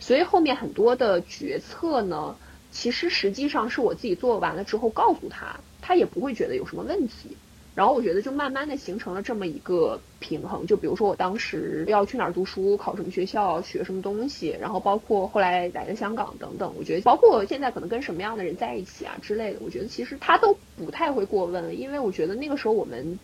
[0.00, 2.36] 所以后面很多的决策呢。
[2.70, 7.36] 其实实际上是我自己做完了之后告诉他，他也不会觉得有什么问题。
[7.72, 10.66] 然后我觉得就慢慢的形成了这么一个平衡。
[10.66, 23.18] 就比如说我当时要去哪儿读书，考什么学校，学什么东西，然后包括后来来了香港等等，我觉得包括现在可能跟什么样的人在一起啊之类的，我觉得其实他都不太会过问了，因为我觉得那个时候我们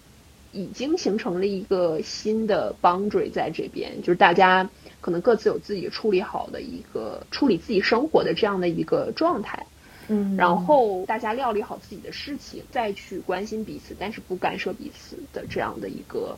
[0.53, 4.71] 已经形成了一个新的 boundary 在这边，就是大家。
[5.07, 9.64] 可能各自有自己处理好的一个处理自己生活的这样的一个状态，
[10.09, 16.37] 嗯，然后大家料理好自己的事情，再去关心彼此，但是不干涉彼此的这样的一个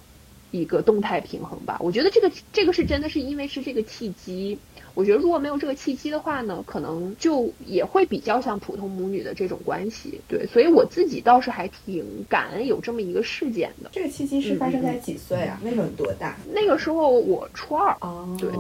[0.50, 1.78] 一个动态平衡吧。
[1.80, 4.58] 我觉得这个这个是真的是因为是这个契机。
[4.94, 10.20] 我觉得如果没有这个契机的话呢，可能就也会比较像普通母女的这种关系。
[10.26, 13.90] 对，所以我自己倒是还挺感恩有这么一个事件的。
[13.92, 15.60] 这个契机是发生在几岁啊？
[15.62, 16.36] 那时候多大？
[16.52, 17.96] 那个时候我初二。
[18.00, 18.50] 哦，对，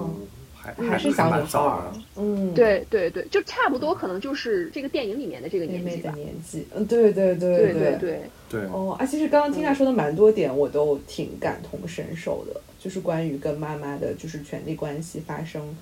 [0.54, 1.78] 还还是小女孩。
[2.16, 6.12] 嗯，对对对，就差不多，可能就是这个电影里面的这个年纪吧。
[6.14, 8.60] 年纪，嗯，对对对对对对对。
[8.72, 15.76] 哦，啊，其实刚刚听他说的蛮多点，我都挺感同身受的，就是关于跟妈妈的，就是权力关系发生。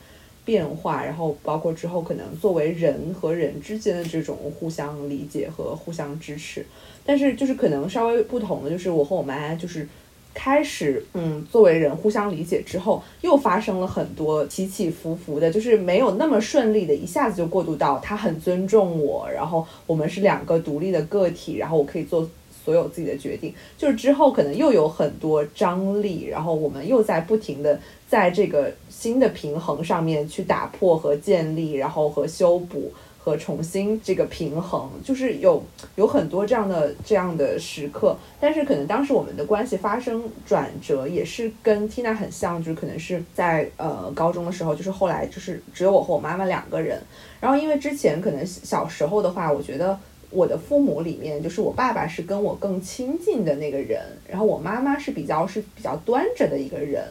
[0.46, 6.64] 变化，然后包括之后可能作为人和人之间的这种互相理解和互相支持，
[7.04, 9.86] 但是就是可能稍微不同的就是我和我妈就是
[10.32, 22.28] 开始嗯作为人互相理解之后，又发生了很多起起伏伏的，就是没有那么顺利的，一下子就过渡到他很尊重我，然后我们是两个独立的个体，然后我可以做。
[22.66, 35.62] 所有自己的决定，就是之后可能又有很多张力，然后我们又在不停的在这个新的平衡上面去打破和建立，然后和修补和重新这个平衡，就是有
[35.94, 38.16] 有很多这样的这样的时刻。
[38.40, 47.00] 但是可能当时我们的关系发生转折，也是跟 Tina 很像，就是可能是在呃高中的时候，就是后来就是只有我和我妈妈两个人。
[47.40, 49.96] 然后因为之前可能小时候的话，我觉得。
[50.36, 57.02] 我的父母里面，就是我爸爸是跟我更亲近的那个人，然后我妈妈是比较是比较端着的一个人，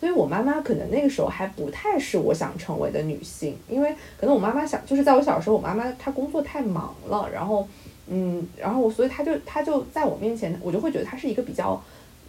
[0.00, 7.68] 所以我妈妈可能那个时候还不太是我想成为的女性，因为可能我妈妈想就是在我小时候，我妈妈她工作太忙了，然后
[8.08, 11.80] 嗯，然后所以她就她就在我面前，我就会觉得她是一个比较。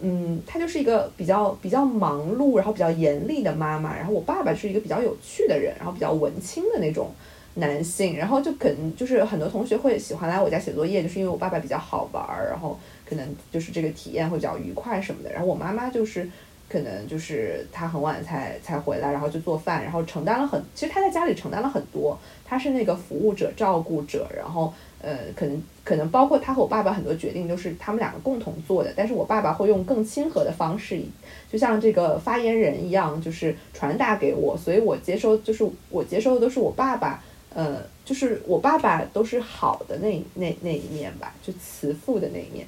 [0.04, 3.96] 嗯，她就是一个比较比较忙碌，然后比较严厉的妈妈。
[3.96, 7.08] 然后我爸爸是一个比较有趣的人，然后比较文青的那种
[7.54, 8.16] 男性。
[8.16, 15.32] 然后就可能就是很多同学会喜欢来我家写作业，就是因为我爸爸比较好玩儿，然后可能就是这个体验会比较愉快什么的。
[15.32, 16.28] 然后我妈妈就是
[16.68, 24.72] 可能就是她很晚才才回来，然后就做饭，然后承担了很，其实她在家里承担了很多，她是那个服务者、照顾者，然后。
[25.04, 31.02] 呃，可能可能包括她和我爸爸很多决定都是他们两个共同做的，但是我爸爸会用更亲和的方式，
[31.50, 37.20] 就像这个发言人一样，就是传达给我，所以我接收就是我接收的都是我爸爸，
[37.54, 42.66] 呃，就是我爸爸都是好的那那那一面吧，就慈父的那一面。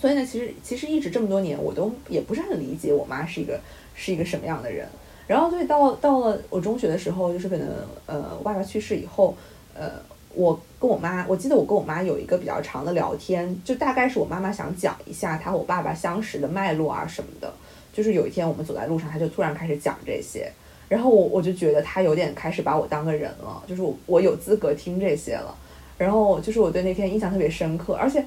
[0.00, 3.60] 所以呢，其实其实一直这么多年，我都也不是很理解我妈是一个
[3.94, 4.88] 是一个什么样的人。
[5.26, 7.68] 然后所以到到了我中学的时候，就是可能
[8.06, 9.36] 呃，我爸爸去世以后，
[9.74, 9.90] 呃。
[10.36, 17.54] 我跟我妈，我记得我跟我妈有一个比较长的聊天，就大概是我妈妈想讲一下她和我爸爸相识的脉络啊什么的。
[17.92, 20.52] 就是有一天我们走在路上，她就突然开始讲这些，
[20.94, 25.52] 然后我我就觉得他有点开始把我当个人了，就是我我有资格听这些了。
[25.98, 28.24] 然后就是我对那天印象特别深刻，而且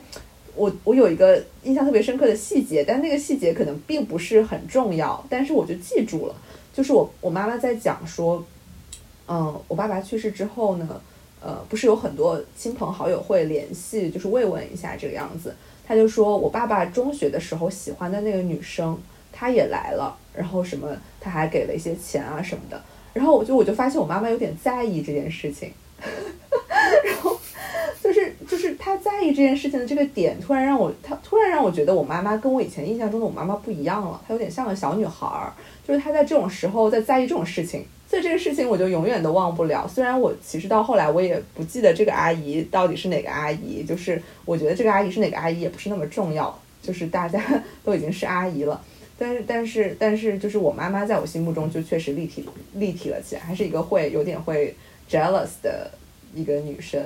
[0.53, 6.36] 我我有一个印象特别深刻的细节，但那个细节可能并不是很重要，但是我就记住了，
[6.73, 8.45] 就是我我妈妈在讲说，
[9.27, 11.01] 嗯，我爸爸去世之后呢。
[11.39, 15.56] 呃，不是有很多亲朋好友会联系，就是慰问一下这个样子。
[15.86, 18.97] 他就说我爸爸中学的时候喜欢的那个女生，
[19.32, 20.88] 她也来了，然后什么
[21.19, 22.80] 他还给了一些钱啊什么的。
[23.13, 27.36] 然后我就我就发现我妈妈有点在意这件事情， 然后
[28.04, 35.52] 就是就是她在意这件事情的这个点，突然让我她突然让我觉得我妈妈跟我以前印象中的我妈妈不一样了，她有点像个小女孩儿，
[35.88, 37.84] 就是她在这种时候在在意这种事情。
[38.08, 39.86] 所以这个事情我就永远都忘不了。
[39.86, 47.43] 虽然我其实到后来我也不记得这个阿姨到底是哪个阿姨，就是我觉得这个阿姨是哪个阿姨也不是那么重要，就是大家
[47.84, 48.80] 都已经是阿姨了。
[49.17, 54.75] 但是但是但是就是我妈妈在我心目中就确实立体立体了起来，还是一个会有点会
[55.10, 55.91] jealous 的
[56.34, 57.01] 一个女生。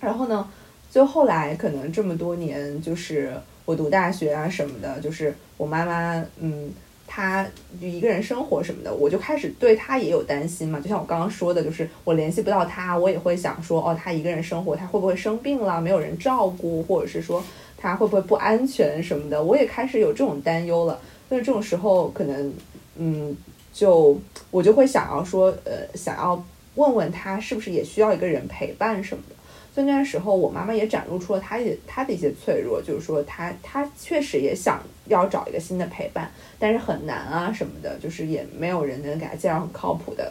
[0.00, 0.48] 然后呢，
[0.90, 3.32] 就后来可能这么多年，就是
[3.64, 6.72] 我读大学啊什么的，就是我妈妈嗯。
[7.14, 7.46] 她
[7.78, 10.80] 就一个人生活什么的，我就开始对她也有担心嘛。
[10.80, 17.44] 就像我刚刚说的，就是我联系不到她，我也会想说，哦，她一个人生活，她会不会生病了，没有人照顾，或者是说
[17.76, 20.98] 他会不会不安全什么的，我也开始有这种担忧了。
[21.28, 22.52] 所以这种时候，可能，
[22.96, 23.36] 嗯，
[23.72, 29.34] 就我就会想要说，呃，想要问问他是不是也需要一个人陪伴什么的。
[29.74, 40.30] 所以那时候，我妈妈也展露出了她也她的一些脆弱，就是说她她确实也想要找一个新的陪伴，但是很难啊什么的，就是也没有人能给她介绍很靠谱的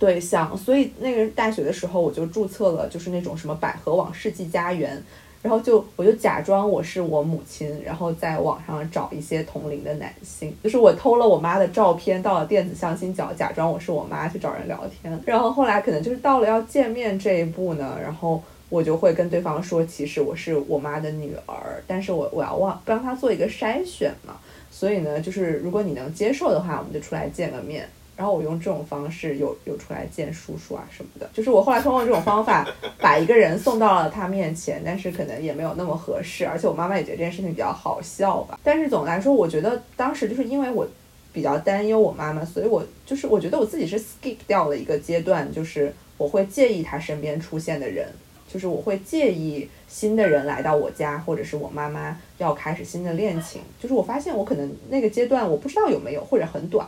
[0.00, 0.58] 对象。
[0.58, 5.00] 所以那个大学的时候，我就注册了，就是那种什么百合网世纪佳缘。
[5.42, 15.20] 然后就我就假装我是我母亲，然后在网上找一些同龄的男性，就是我偷了我妈的照片到了电子相亲角，假装我是我妈去找人聊天。
[15.26, 24.36] 然后后来可能就是到了要见面这一步呢，然后我就会跟对方说，其实我是我妈的女儿，但是我我要帮帮她做一个筛选嘛，
[24.70, 27.88] 所以呢，就是如果你能接受的话，我们就出来见个面。
[28.22, 32.64] 然后我用这种方式有有出来见叔叔啊什么的，就是我后来通过这种方法
[33.00, 38.60] 把一个人送到了他面前，但是可能也没有那么合适，而且我妈妈也觉得这件事情比较好笑吧。
[38.62, 40.86] 但是总的来说，我觉得当时就是因为我
[41.32, 48.06] 比较担忧我妈妈，所以我就是我觉得我自己是 skip 掉了一个阶段，就是我会介意她身边出现的人，
[48.48, 53.62] 就是我会介意新的人来到我家，或者是我妈妈要开始新的恋情。
[53.80, 56.86] 就是我发现我可能那个阶段我不知道有没有，或者很短。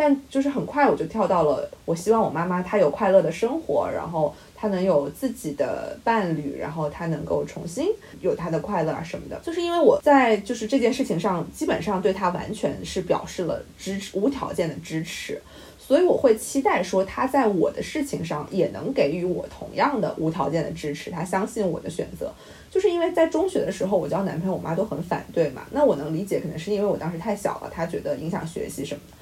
[0.00, 7.88] 但就是很快我就跳到了，我希望我妈妈她有快乐的生活，然后她能有自己的伴侣，然后她能够重新
[8.22, 9.38] 有她的快乐啊什么的。
[9.44, 15.38] 就是因为我在就是这件事情上，基本上对她完全是表示了支持，无条件的支持，
[15.78, 22.32] 所以我会期待说她在我的事情上也能给予我同样的无条件的支持，她相信我的选择。
[22.70, 29.19] 就是因为在中学的时候，我交男朋友，我妈都很反对嘛，那我能理解，可能是因为我当时太小了，她觉得影响学习什么的。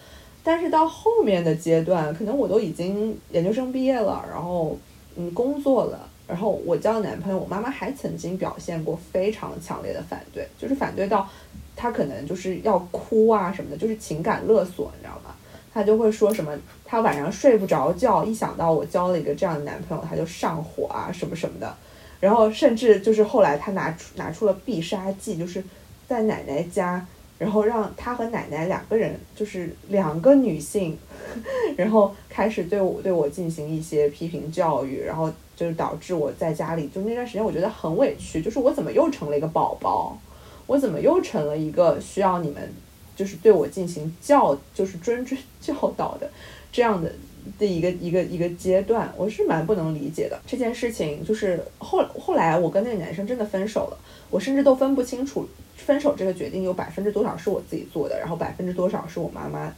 [0.48, 4.74] 但是到后面的阶段，可能我都已经研究生毕业了，然后
[5.14, 11.28] 嗯工作了，然后我交男朋友，我妈妈还曾经表现过非常强烈的反对，就是反对到
[11.76, 15.34] 她可能就是要哭啊什么的，就是情感勒索，你知道吗？
[15.70, 21.76] 她就会说什么，她晚上睡不着觉，一想到我交了一个这样的男朋友，她就上火啊什么什么的。
[22.20, 25.62] 然后甚至就是后来他拿出拿出了必杀技，就是
[26.08, 27.06] 在奶奶家，
[27.38, 30.98] 然后让他和奶奶两个人，就是两个女性，
[31.76, 40.18] 然后开始对我对我进行一些批评教育，然后就是导致我在家里就那段时间我觉得很委屈，就是我怎么又成了一个宝宝，
[40.66, 42.72] 我怎么又成了一个需要你们
[43.14, 46.30] 就是对我进行教就是谆谆教导的
[46.72, 47.12] 这样的。
[47.58, 50.38] 的一个一个一个阶段，我是蛮不能理解的。
[50.46, 53.98] 这件事情就是后后来我跟那个男生真的分手了，
[54.30, 59.72] 我甚至都分不清楚分手这个决定有百分之多少是我自己做的，然后百分之多少是我妈妈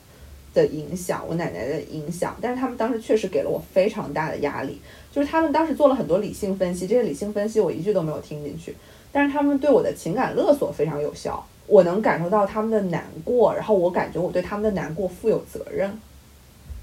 [0.52, 2.36] 的影响，我奶奶的影响。
[2.40, 4.80] 但是他们当时确实给了我非常大的压力，
[5.12, 8.74] 就是他们当时做了很多理性分析，这些理性分析我一句都没有听进去，
[9.12, 15.90] 但是他们对我的情感勒索非常有效，我能感受到他们的难过，然后我感觉我对他们的难过负有责任。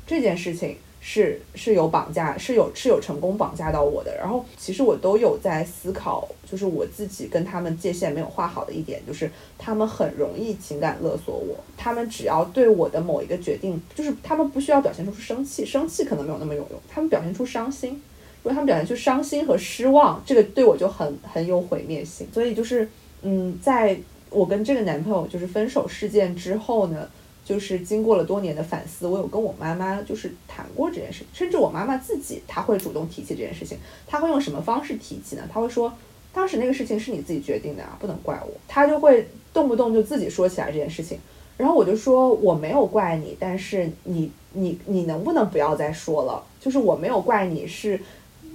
[0.08, 4.16] 这件事情是是有绑架，是有是有成功绑架到我的。
[4.18, 11.56] 然后其实我都有在思考，就是我自己跟他们界限没有画好的一点，就是他们很容易情感勒索我。
[11.78, 16.80] 他们只要对我的某一个决定，就是他们不需要表现出生气，生气可能没有那么有用。
[16.90, 22.28] 他们表现出伤心，如果他们表现出伤心和失望，这个对我就很很有毁灭性。
[22.34, 22.90] 所以就是
[23.22, 23.98] 嗯，在
[24.30, 27.08] 我跟这个男朋友就是分手事件之后呢。
[27.48, 33.78] 就是经过了多年的反思，我有跟我妈妈就是谈过这件事，甚至我妈妈自己，她会主动提起这件事情。
[34.06, 35.44] 她会用什么方式提起呢？
[35.50, 35.94] 她会说，
[36.34, 38.52] 当时那个事情是你自己决定的啊，不能怪我。
[38.68, 41.18] 她就会动不动就自己说起来这件事情，
[41.56, 46.44] 然后我就说我没有怪你，但是你你你能不能不要再说了？
[46.60, 47.98] 就是我没有怪你，是。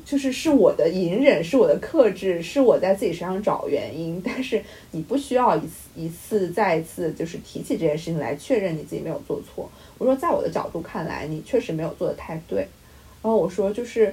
[0.05, 4.21] 就是是我的隐忍，是我的克制，是我在自己身上找原因。
[4.25, 9.71] 但是你不需要一次一次再一次就是提起这件事情来确认你自己没有做错。
[9.99, 12.67] 我说，在我的角度看来，你确实没有做的太对。
[13.23, 14.13] 然后我说，就是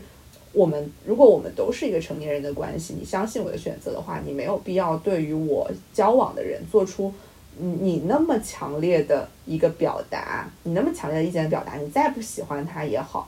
[0.53, 7.11] 我们如果我们都是一个成年人的关系，你相信我的选择的话，你没有必要对于我交往的人做出
[7.57, 11.75] 你那么强烈的一个表达，你那么强烈的意见表达。
[11.77, 13.27] 你再不喜欢他也好。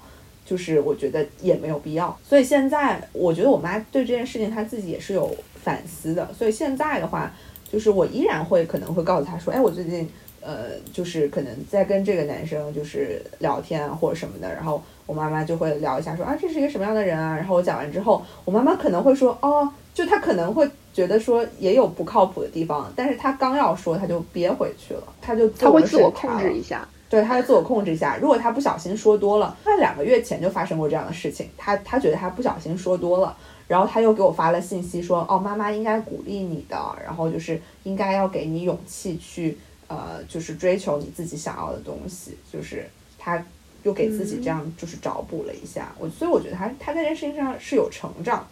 [0.52, 5.34] 就是我觉得也没有必要，所以现在我觉得我妈对这件事情她自己也是有
[5.64, 7.32] 反思的，所以现在的话，
[7.72, 10.06] 就是我依然会可能会告诉她说，哎，我最近
[10.42, 26.86] 呃，就是可能在跟这个男生就是聊天或者什么的，然后我妈妈就会聊一下说啊，这是一个什么样的人啊，然后我讲完之后，我妈妈可能会说，哦，就她可能会觉得说也有不靠谱的地方，但是她刚要说，她就憋回去了，她就她会自我控制一下。
[27.12, 28.16] 对，他的自我控制下。
[28.22, 31.50] 如果他不小心说多了，那两个月前就发生过这样的事情。
[31.58, 33.36] 他他觉得他不小心说多了，
[33.68, 39.58] 然后他又给我发了信息说：“哦，妈妈应该鼓励你的，然后就是应该要给你勇气去，
[39.90, 42.88] 呃，就是追求你自己想要的东西。”就是
[43.20, 43.46] 他
[43.84, 45.94] 又给自己这样就是找补了一下。
[46.00, 48.48] 我所以我觉得他他在这件事情上是有成长，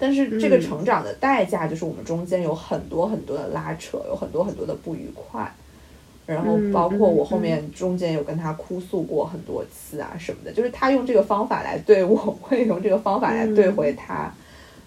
[0.00, 5.54] 但是这个成长的代价就是我们中间有很多很多的拉扯，有很多很多的不愉快。
[6.30, 14.32] 然后包括我后面中间有跟他哭诉过很多次啊什么的，就是他用这个方法来对我， 我也用这个方法来对回他，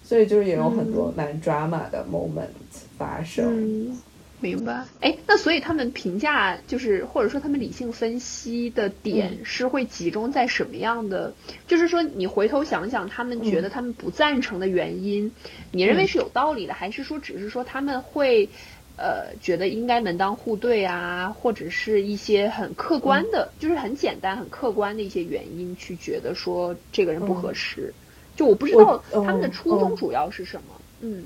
[0.02, 2.48] 所以就是也有很多蛮 drama 的 moment
[2.96, 3.94] 发生。
[4.40, 4.84] 明白？
[5.00, 11.32] 哎，那所以他们评价就是或者说他们理性分析的点是会集中在什么样的？
[11.66, 15.30] 就是说你回头想想，他们觉得他们不赞成的原因，
[15.70, 18.48] 你认为是有道理的，还是说只是说他们会？
[18.96, 27.92] 呃，觉得应该门当户对啊，或者是一些很客观的，就是很简单、很客观的一些原因，去觉得说这个人不合适。
[28.36, 30.74] 就我不知道他们的初衷主要是什么。
[31.00, 31.24] 嗯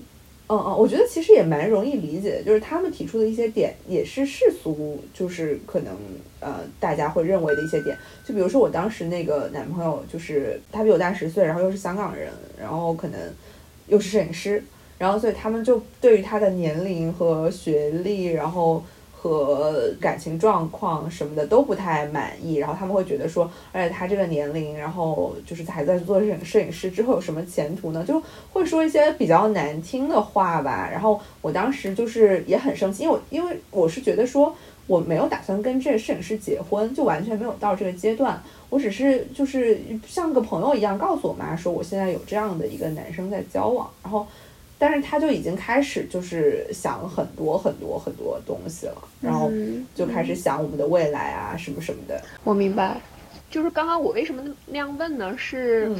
[0.50, 5.94] 嗯嗯，我觉得其实也蛮容易理解的，就是他们提出的一些点也是世俗，就是可能
[6.40, 7.94] 呃大家会认为的一些点。
[8.26, 13.20] 就比如说我当时那个男朋友，就是他比我大十岁，然后又是香港人，然后可能
[13.88, 14.64] 又是摄影师。
[14.98, 18.82] 然后，所以他们就对于他的年龄和学历，然后
[19.12, 22.56] 和感情状况什么的都不太满意。
[22.56, 28.04] 然后他们会觉得说，而且他这个年龄，然后就是还在做摄影摄影师之后有什么前途呢？
[28.04, 28.20] 就
[28.52, 30.88] 会说一些比较难听的话吧。
[30.90, 34.52] 然后我当时就是也很生气，因为因为我是觉得说
[34.88, 38.42] 我没有打算跟这个摄影师结婚，就完全没有到这个阶段。
[38.68, 44.26] 我只是就是像个朋友一样告诉我妈说，我现在有这样的一个男生在交往，然后。
[44.80, 49.50] 但是他就已经开始就是想很多很多很多东西了，然后
[49.92, 52.22] 就开始想我们的未来啊什么什么的。
[52.44, 53.00] 我明白，
[53.50, 55.36] 就是刚刚我为什么那样问呢？
[55.36, 55.92] 是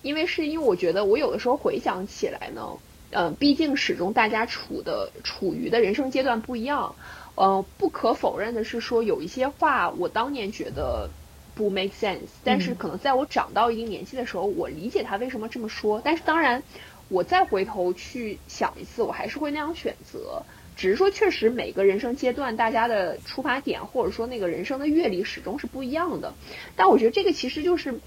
[0.00, 2.66] 因为是因为我觉得我有的时候回想起来呢，
[3.10, 6.94] 嗯，毕竟始终大家处的处于的人生阶段不一样，
[7.34, 11.10] 呃，不可否认的是说有一些话我当年觉得
[11.54, 16.00] 不 make sense，但是可能在我长到一定年纪的时候，我理解他为什么这么说。
[16.02, 16.62] 但是当然。
[17.08, 20.42] 我再回头去想一次，我还是会那样选择。
[20.76, 26.34] 只是说，确实每个人生阶段，大家的出发点或者说那个人生的阅历始终是不一样的。
[26.76, 28.00] 但我觉得这个其实就是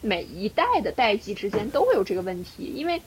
[0.00, 3.02] 每一代的代际之间都会有这个问题，因为。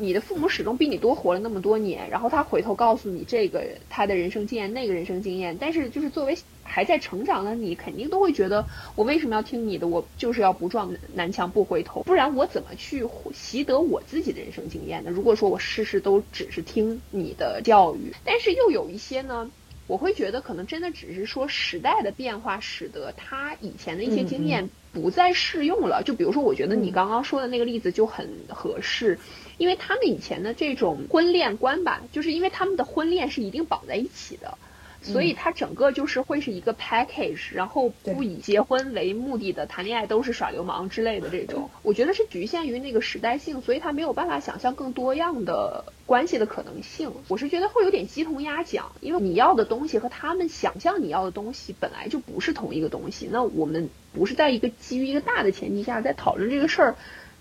[0.00, 6.38] 你的父母始终比你多活了那么多年，然后他回头告诉你这个他的人生经验，那个人生经验，但是就是作为
[6.68, 8.64] 还在成长的你，肯定都会觉得
[8.94, 9.88] 我为什么要听你的？
[9.88, 13.04] 我就是要不撞南墙不回头，不然我怎么去
[13.34, 15.10] 习得我自己的人生经验呢？
[15.10, 19.50] 如果说我事事都只是听你的教育，但是又有一些呢，
[19.86, 26.02] 我会觉得可能真的只是说时代的变化使得他以前的一些经验不再适用了。
[26.04, 29.18] 就比如说，我觉得你刚刚说的那个例子就很合适。
[29.58, 34.56] 因为他们以前的这种婚恋观吧，就是因为他们的婚恋是一定绑在一起的，
[35.00, 47.12] 所以它整个就是会是一个 package，然后不以结婚为目的的谈恋爱都是耍流氓之类的这种，我觉得是局限于那个时代性，所以他没有办法想象更多样的关系的可能性。
[47.28, 53.28] 我是觉得会有点鸡同鸭讲，因为你要的东西和他们想象你要的东西本来就不是同一个东西。
[53.30, 56.96] 那我们不是在一个基于一个大的前提下在讨论这个事儿。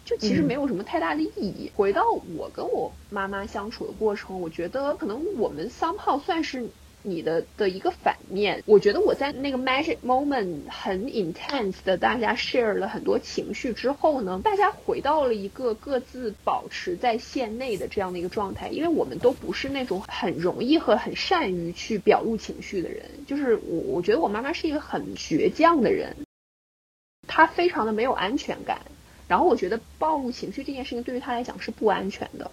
[0.06, 1.70] 就其实没有什么太大的意义。
[1.76, 2.02] 回到
[2.38, 6.70] 我跟我妈妈相处的过程，我觉得可能我们三炮算是
[7.10, 8.64] 你的的一个反面。
[8.66, 18.70] 我觉得我在那个 magic moment 很 intense 的大家 share 了很多情绪之后呢，大家回到了一个各自保持在线内的这样的一个状态。
[18.70, 23.06] 因为我们都不是那种很容易和很善于去表露情绪的人。
[23.26, 26.16] 就是我我觉得我妈妈是一个很倔强的人，
[27.28, 28.82] 她非常的没有安全感。
[29.28, 32.50] 然后我觉得暴露情绪这件事情对于他来讲是不安全的，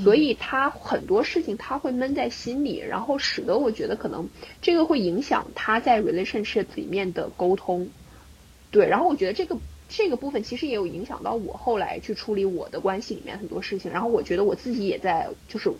[0.00, 4.28] 所以他很多事情他会闷在心里，然后使得我觉得可能
[4.60, 7.88] 这个会影响他在 relationship 里面的沟通。
[8.70, 9.56] 对，然后我觉得这个
[9.88, 13.90] 这个部分其实也有影响到我后来去处理我的关系里面很多事情。
[13.90, 15.70] 然后我觉得我自己也在就是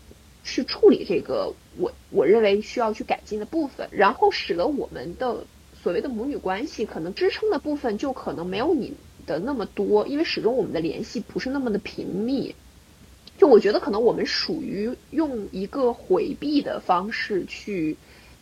[0.44, 5.44] 去处理这个我我认为需要去改进的部分，然后使得我们的
[5.82, 8.94] 所谓的母女关系可能支撑的部分就可能没有你。
[9.24, 12.56] 的那么多，因为始终我们的联系不是那么的频密，
[13.38, 17.96] 就我觉得可能我们属于用一个回避的方式去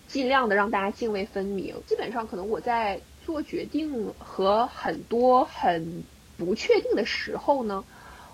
[0.08, 1.74] 尽量的让大家泾渭分明。
[1.86, 6.04] 基本上可能我在做决定和很多很
[6.36, 7.84] 不确定的时候呢，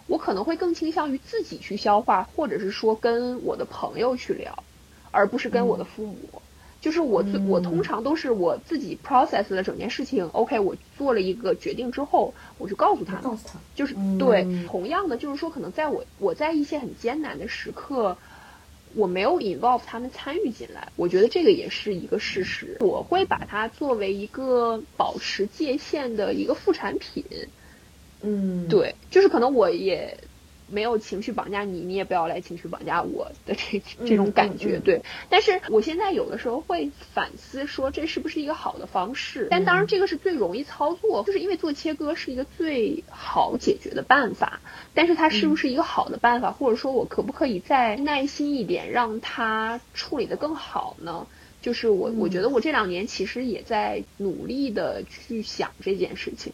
[0.07, 4.65] 我可能会更倾向于自己去消化，或者是说跟我的朋友去聊，
[5.11, 6.43] 而不是跟我的父母。
[6.87, 18.16] 就是我最我通常都是我自己 process 了整件事情，OK，我做了一个决定之后，我就告诉他，告诉他，就是对，同样的就是说，可能在我我在一些很艰难的时刻，
[18.95, 27.24] 我没有 involve 他们参与进来，我觉得这个也是一个事实，我会把它作为一个保持界限的一个副产品，
[28.22, 30.16] 嗯，对，就是可能我也。
[30.69, 35.03] 没有情绪绑架你，你也不要来情绪绑架我的这这种感觉，对。
[35.29, 39.49] 但是我现在有的时候会反思，说这是不是一个好的方式？
[39.51, 44.61] 但当然，这个是最容易操作，就是因为做切割是一个最好解决的办法。
[44.95, 51.27] 但是它是不是一个好的办法，或者说我可不可以再耐心一点，让它处理的更好呢？
[51.62, 56.53] 就是我我觉得我这两年其实也在努力的去想这件事情。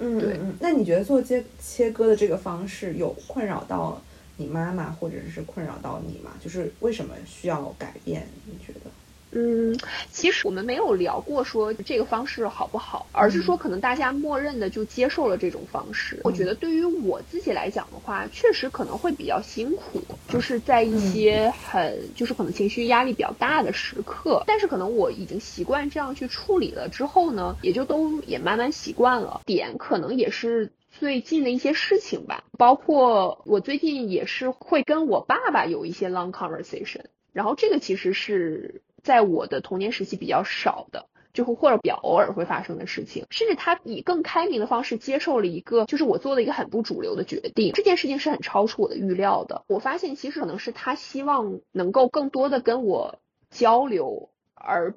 [0.00, 4.00] 嗯，对，那你觉得做切切割的这个方式有困扰到
[4.36, 6.30] 你妈妈，或者是困扰到你吗？
[6.40, 8.26] 就是为什么需要改变？
[8.46, 8.90] 你觉得？
[9.30, 9.78] 嗯，
[10.10, 16.22] 其实我们没有聊过说这个方式好不好，而是说可能大家默认的就接受了这种方式。
[16.24, 24.44] 我觉得对于我自己来讲的话，确实可能会比较辛苦，就是在一些很就是可能情绪压力比较大的时刻。
[24.46, 29.42] 但是可能我已经习惯这样去处理了之后呢，也就都也慢慢习惯了。
[29.44, 37.04] 点可能也是最近的一些事情吧，包括我最近也是会跟我爸爸有一些 long conversation，
[37.34, 38.80] 然后这个其实是。
[39.02, 49.62] 在我的童年时期比较少的，就会或者比较偶尔会发生的事情，甚至他以更开明的方式接受了一个，就是我做了一个很不主流的决定，这件事情是很超出我的预料的。
[49.68, 53.18] 我发现其实可能是他希望能够更多的跟我
[53.50, 54.94] 交流，而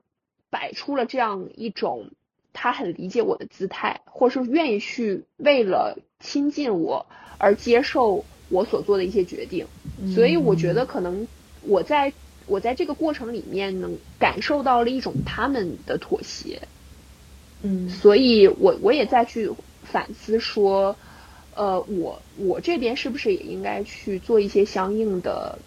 [0.49, 2.09] 摆出了这样一种
[2.53, 7.05] 他很理解我的姿态，或是愿意去为了亲近我
[7.37, 9.67] 而接受我所做的一些决定。
[10.15, 11.27] 所以我觉得可能
[11.61, 12.11] 我在。
[12.51, 16.67] 我在这个过程里面能感受到了一种他们的妥协，
[17.61, 19.49] 嗯，所以我我也在去
[19.83, 20.97] 反思说，
[21.55, 25.59] 呃，我我这边是不是也应该去做一些相应的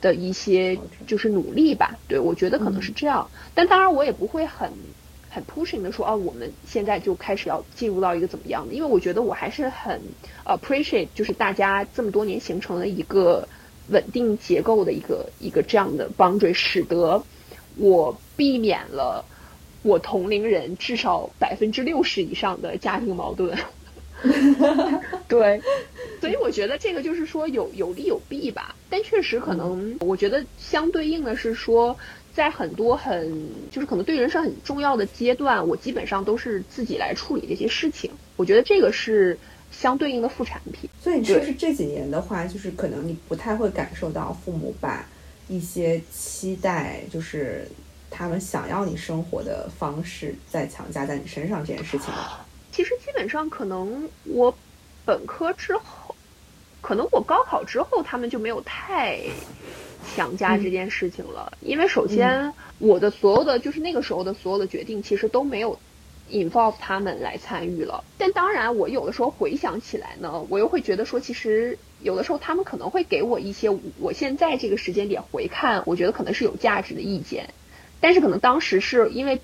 [0.00, 1.98] 的一些就是努力吧？
[2.08, 4.72] 对，我觉得可能是这样，但当然我也不会很
[5.28, 8.72] 很 pushing 的说，哦，我们现在就开始要进入到一个怎么样的？
[8.72, 10.00] 因为我觉得我还是很
[10.46, 13.46] appreciate，就是大家这么多年形成了一个
[13.90, 17.22] 稳定结构的一个一个这样的 boundary，使得
[17.76, 19.24] 我避免了
[19.82, 23.56] 我同龄人至少百分之六十以上的家庭矛盾。
[25.26, 25.62] 对，
[26.20, 28.74] 所以我觉得这个就是说有有利有弊吧。
[28.90, 31.96] 但确实可能，我觉得相对应的是说，
[32.34, 38.10] 在很多很就是可能对人生很重要的阶段，我基本上都是自己来处理这些事情。
[38.36, 39.38] 我觉得这个是
[39.70, 40.88] 相对应的副产品。
[41.00, 45.04] 所以你是不是这几年的话，就是可能你不太会感受到父母把
[45.48, 47.66] 一些期待，就是
[48.10, 52.46] 他们想要你生活的方式，再强加在你身上这件事情了？
[52.72, 54.54] 其实基本上可能我
[55.04, 56.14] 本科之后，
[56.80, 59.18] 可能我高考之后，他们就没有太
[60.14, 61.52] 强加这件事情了。
[61.60, 65.78] 因为首先我的所有的就是那个时候的所有的决定，其实都没有
[66.30, 68.02] involve 他们来参与了。
[68.16, 73.68] 但当然，我有的时候回想起来呢，我又会觉得说，其实有的时候他们可能会给我一些
[73.98, 77.50] 我现在这个时间点回看，我觉得可能是有价值的意见。
[78.00, 79.40] 但是可能当时是因为。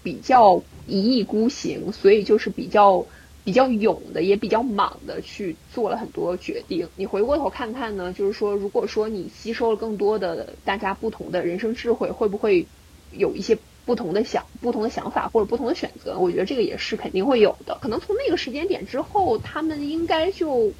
[0.00, 3.04] 比较一意孤行，所以就是比较
[3.44, 6.88] 比较勇的，也比较莽的去做了很多决定。
[6.94, 12.64] 你回过头看看呢，就是说，如果说你吸收了更多的大家不同的人生智慧，会不会
[13.10, 13.58] 有一些
[13.88, 16.18] 不同的想、不同的想法或者不同的选择？
[16.18, 17.78] 我觉得这个也是肯定会有的。
[17.80, 20.72] 可能从那个时间点之后，他们应该就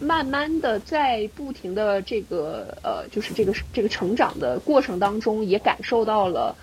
[0.00, 6.56] 慢慢的在不停的这个呃，就是这个这个成长的过程当中，也感受到了。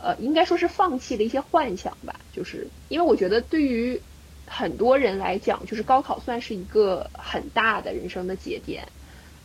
[0.00, 4.00] 呃，应该说是放弃了一些幻想吧，就是因为我觉得对于
[4.46, 8.86] 很多人来讲，就是高考算是一个很大的人生的节点，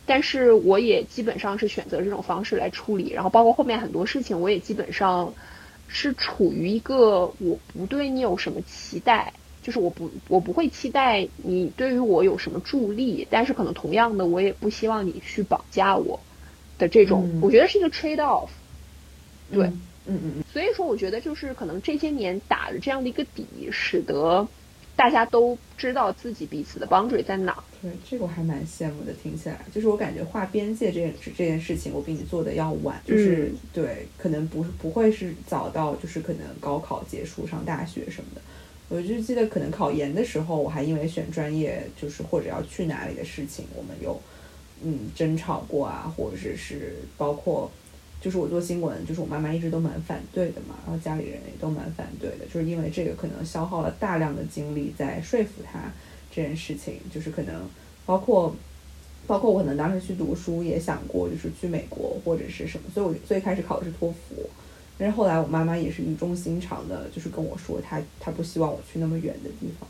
[0.06, 5.34] 但是我也基本上是选择这种方式来处理，然后包括后面很多事情，我也基本上
[5.86, 9.32] 是处于一个我不对你有什么期待，
[9.62, 16.20] 就是我不我不会期待你对于我有什么助力，但是可能同样的，我也不希望你去绑架我
[16.78, 18.48] 的这种，我觉得是一个 trade off，
[19.52, 19.66] 对。
[19.66, 24.46] 嗯嗯嗯，所以说我觉得就是可能这些年打了这样的一个底，使得
[24.96, 27.62] 大家都知道自己彼此的 boundary 在哪。
[27.82, 38.40] 对，这个我还蛮羡慕的，听起来就是我感觉画边界这件这件事情，我比你做的要晚，就是对，可能不不会是早到，就是可能高考结束上大学什么的。
[38.88, 44.20] 我就记得可能考研的时候，我还因为选专业就是或者要去哪里的事情，我们有
[44.82, 47.70] 嗯争吵过啊，或者是包括。
[48.24, 55.92] 就是我做新闻，就是我妈妈一直都蛮反对的嘛，然后家里人也都蛮反对的，就是因为这个可能消耗了大量的精力在说服她
[56.34, 57.68] 这件事情，就是可能
[58.06, 58.56] 包括
[59.26, 64.48] 包括我可能当时去读书也想过，就是去美国或者是什么，所以我最开始考的是托福，
[64.96, 69.86] 但是后来我妈妈也是语重心长的，就是跟我说，她她不希望我去那么远的地方，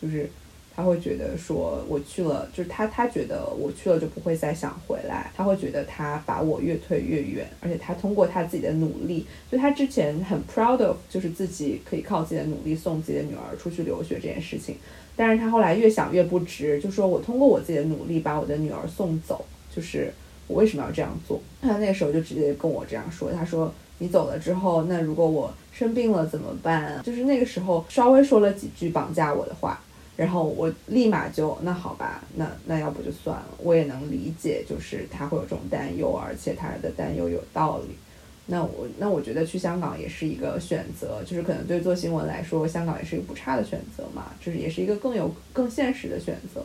[0.00, 0.30] 就是。
[0.74, 5.30] 他会觉得说，我去了，就是他他觉得我去了就不会再想回来。
[5.36, 14.76] 他会觉得他把我越推越远，而且他通过他自己的努力，就他之前很 proud of，就是自己可以靠自己的努力送自己的女儿出去留学这件事情。
[15.14, 19.44] 但是他后来越想越不值，就说我通过我自己的努力把我的女儿送走，
[19.74, 20.10] 就是
[20.46, 21.38] 我为什么要这样做？
[21.60, 27.02] 他那个时候就直接跟我这样说，他说你走了之后，那如果我生病了怎么办？
[27.04, 29.78] 就是那个时候稍微说了几句绑架我的话。
[30.14, 33.46] 然后我立马就那好吧，那那要不就算了。
[33.58, 37.96] 我也能理解，就是他会有这种担忧，而且他的担忧有道理。
[38.44, 46.62] 那我那我觉得去香港也是一个选择，就是可能对做新闻来说，香港也是一个不差的选择嘛，就是也是一个更有更现实的选择。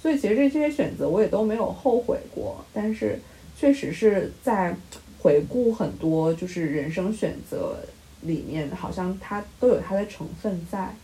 [0.00, 3.18] 所以其实这些选择我也都没有后悔过，但是
[3.58, 4.74] 确实是在
[5.18, 7.76] 回顾很多就是人生选择
[8.22, 10.94] 里面，好像它都有它的成分在。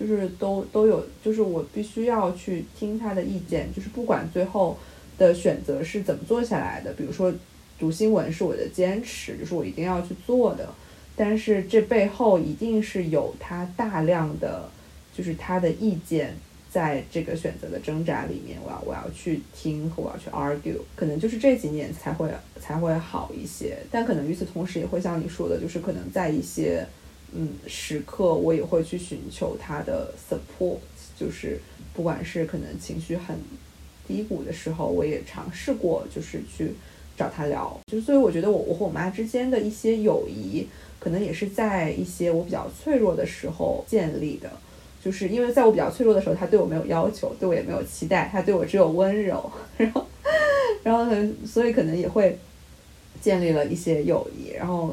[0.00, 4.78] 就是都都有，就是我必须要去听他的意见，就是不管最后
[5.18, 7.30] 的选择是怎么做下来的，比如说
[7.78, 10.70] 读新闻是我的坚持，就是我一定要去做的，
[11.14, 14.70] 但是这背后一定是有他大量的，
[15.14, 16.34] 就是他的意见
[16.70, 26.86] 在这个选择的挣扎里面，我要我要去听和我要去 argue，可能就是这几年才会才会好一些，但可能与此同时也会像你说的，就是可能在一些。
[27.32, 30.78] 嗯，时刻我也会去寻求他的 support，
[31.16, 31.60] 就是
[31.94, 33.36] 不管是可能情绪很
[34.08, 36.72] 低谷的时候，我也尝试过，就是去
[37.16, 37.78] 找他聊。
[37.86, 40.66] 就所以我觉得我我和我妈之间的一些友谊，
[40.98, 44.50] 可能也是在一些我比较脆弱的时候建立的。
[45.02, 49.50] 就是因为在我比较脆弱的时候，他对我没有要求，对我也没有期待，他对我只有温柔。
[49.78, 50.06] 然后，
[50.82, 52.36] 然后呢，所以可能也会
[53.20, 54.50] 建立了一些友谊。
[54.50, 54.92] 然后。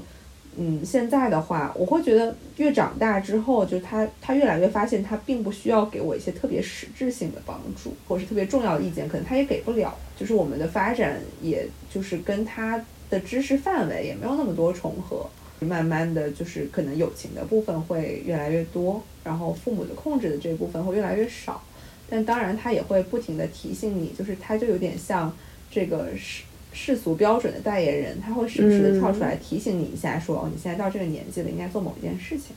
[0.60, 9.96] 嗯，现在的话，我会觉得越长大之后，就他他越来越发现，他并不需要给我一些特别实质性的帮助，或者是特别重要的意见，可能他也给不了。
[10.18, 15.28] 就是我们的发展，也就是跟他的知识范围也没有那么多重合。
[15.60, 21.64] 慢慢的就是可能友情的部分会越来越多，然后父母的控制的这部分会越来越少。
[22.10, 25.36] 但当然，他也会不停的提醒你，就是他就有点像
[25.70, 26.44] 这个是
[26.74, 32.56] 世俗标准的代言人，他会时不时的跳出来提醒你一下，说哦，你现在到这个年纪了，应该做某一件事情。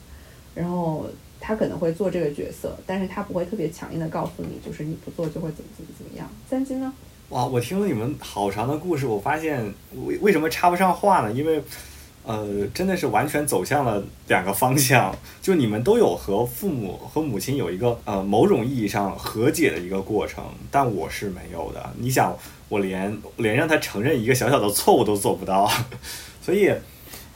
[0.55, 1.07] 然后
[1.41, 6.29] 他可能会做这个角色，但是他不会特别强硬的告诉你，就是你不做就会怎么怎么怎么样。
[6.49, 6.93] 三金呢？
[7.31, 9.73] 哇，我听了你们好长的故事，我发现
[10.07, 11.33] 为为什么插不上话呢？
[11.33, 11.63] 因为。
[12.23, 15.13] 呃，真的是完全走向了两个方向。
[15.41, 21.91] 就你们都有和父母和母亲有一个呃某种意义上和解的一个过程，但我是没有的。
[21.99, 22.37] 你想，
[22.71, 25.71] 我连连让他承认一个小小的错误都做不到，
[26.41, 26.73] 所以，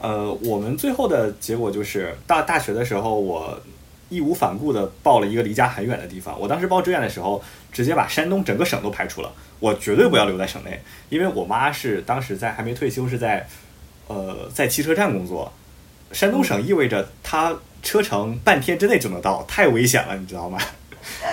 [0.00, 3.60] 呃，我们最后的结果就是大大学的时候，我
[4.08, 6.40] 义无反顾地报了一个离家很远的地方。
[6.40, 9.30] 我当时报志愿的时候，直接把山东整个省都排除了，
[9.60, 10.80] 我绝对不要留在省内，
[11.10, 13.46] 因为我妈是当时在还没退休，是在。
[14.06, 15.50] 呃，在汽车站工作，
[16.12, 20.58] 山东省意味着她车程半天之内就能到，太危险了，你知道吗？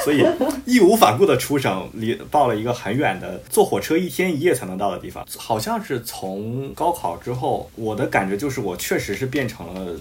[0.04, 0.26] 所以
[0.66, 5.26] 义无反顾的出省，离报了一个很远的，坐火车一天一夜才能到的地方。
[5.38, 9.96] 好像是从高考之后，我的感觉就是我确实是变成了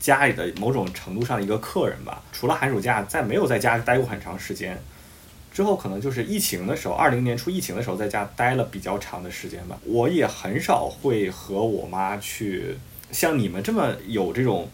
[0.00, 2.22] 家里的某种程度上的一个客人吧。
[2.32, 4.80] 除了寒暑假，在没有在家待过很长时间。
[5.52, 9.78] 之后可能就是疫情的时候，二零年初疫情的时候，在家待了比较长的时间吧。
[9.84, 12.78] 我也很少会和我妈去
[13.10, 14.70] 像你们这么有这种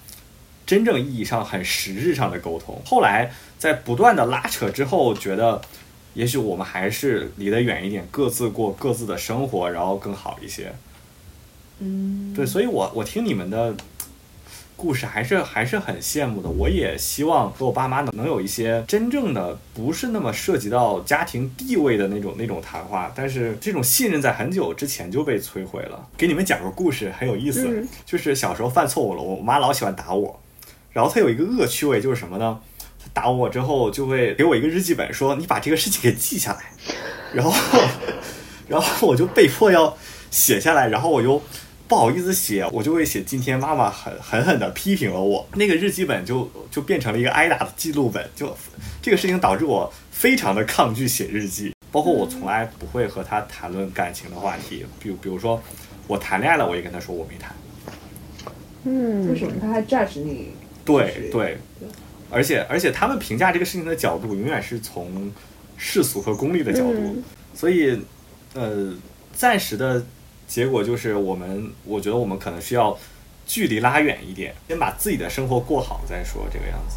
[0.68, 2.80] 真正意义上很实质上的沟通。
[2.84, 5.60] 后来在不断的拉扯之后，觉得
[6.12, 10.72] 也许我们还是离得远一点，各自过各自的生活，然后更好一些。
[11.78, 13.74] 嗯，对，所以我我听你们的。
[14.80, 26.08] 故事还是还是很羡慕的，我也希望和我爸妈能能有一些真正的不是那么涉及到家庭地位的那种那种谈话，但是这种信任在很久之前就被摧毁了。
[26.16, 30.38] 给你们讲个故事，很有意思，就是小时候犯错误了，我妈老喜欢打我，
[30.98, 32.58] 然后他有一个恶趣味就是什么呢？
[32.98, 36.72] 他打我之后就会给我一个日记本，说你把这个事情给记下来，
[37.32, 37.52] 然后
[38.66, 39.96] 然后我就被迫要
[40.28, 41.40] 写下来，然后我又。
[41.86, 45.48] 不好意思写，我就会写今天妈妈狠狠狠地批评了我。
[45.54, 48.28] 那个日记本就就变成了一个挨打的记录本。
[48.36, 48.54] 就
[49.00, 54.84] 这个事情导致我非常的抗拒写日记，包括我从来不会和他谈论感情的话题。
[55.00, 55.62] 比如比如说
[56.06, 57.56] 我谈恋爱了，我也跟他说我没谈。
[58.84, 60.50] 嗯，为什么他还 judge 你？
[60.88, 61.58] 对对，
[62.30, 65.30] 而且而且他们评价这个事情的角度永远是从
[65.76, 67.22] 世俗和功利的角度，
[67.54, 68.00] 所以
[68.54, 68.92] 呃，
[69.32, 70.04] 暂时的。
[70.48, 72.96] 结果就是我们，我觉得我们可能需要
[73.46, 76.96] 距离拉远一点，先把自己的生活过好再说，这个样子。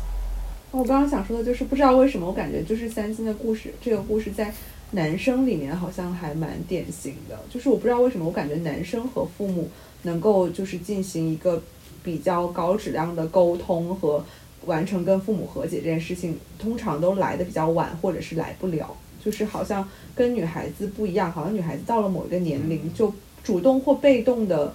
[0.72, 4.54] 我刚刚想说的就是，不知道为什么，我感觉就是三星的故事，这个故事在
[4.92, 7.38] 男生里面好像还蛮典型的。
[7.50, 9.70] 就是我不知道为什么，我感觉男生和父母
[10.04, 11.62] 能够就是进行一个
[12.04, 14.24] 比较高质量的沟通和
[14.66, 18.96] 完成跟父母和解这件事情，通常都来的比较晚，或者是来不了。
[19.24, 23.14] 就是好像跟女孩子不一样，好像女孩子到了某一个年龄就。
[23.44, 24.72] 主动或被动的，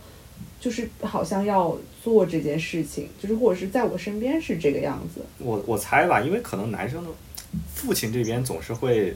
[0.59, 5.21] 就是好像要做这件事情，就是或者是在我身边是这个样子。
[5.39, 7.11] 我我猜吧，因为可能男生的
[7.73, 9.15] 父亲这边总是会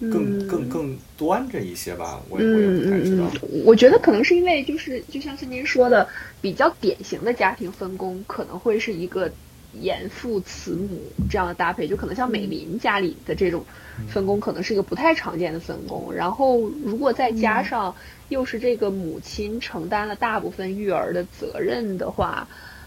[0.00, 3.30] 更更更端着一些吧，我也我也不太知道。
[3.64, 6.08] 我觉得可能是因为就是就像是您说的，
[6.40, 9.30] 比较典型的家庭分工可能会是一个。
[9.80, 13.64] 严父慈母这样的搭配，就可能像美林家里的这种
[14.08, 16.14] 分工，可能是一个不太常见的分工。
[16.14, 17.96] 然后，如果再加上
[18.28, 22.46] 又是这个母亲承担了大部分育儿的责任的话，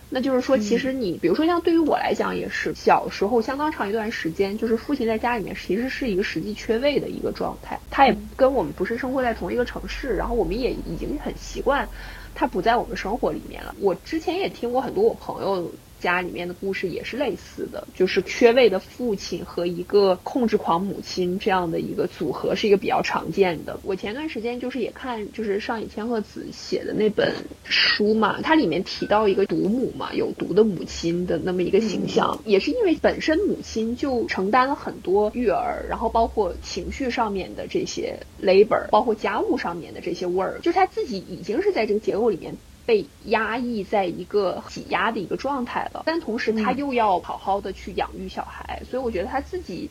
[0.10, 7.80] 那就是说，其实你比如说像对于我来讲，也是小时候相当长一段时间，就是父亲在家里面其实是一个实际缺位的一个状态。
[7.90, 11.90] 他也跟我们不是生活在同一个城市，然后我们也已经很习惯
[12.34, 13.76] 他不在我们生活里面了。
[13.80, 15.74] 我之前也听过很多我朋友。
[16.00, 23.80] 家里面的故事也是类似的，就是缺位的父亲和一个控制狂母亲这样的一个组合，是一个比较常见的。
[23.84, 27.34] 我前段时间就是也看，就是上野千鹤子写的那本
[27.64, 42.56] 书嘛，它里面提到一个毒母嘛，有毒的母亲的那么一个形象，也是因为本身母亲就承担了很多育儿，然后包括情绪上面的这些 labor，包括家务上面的这些 work，，就是他自己已经是在这个结构里面。
[42.88, 49.90] 被压抑在一个挤压的一个状态了，但同时他又要好好的去养育小孩，所以我觉得他自己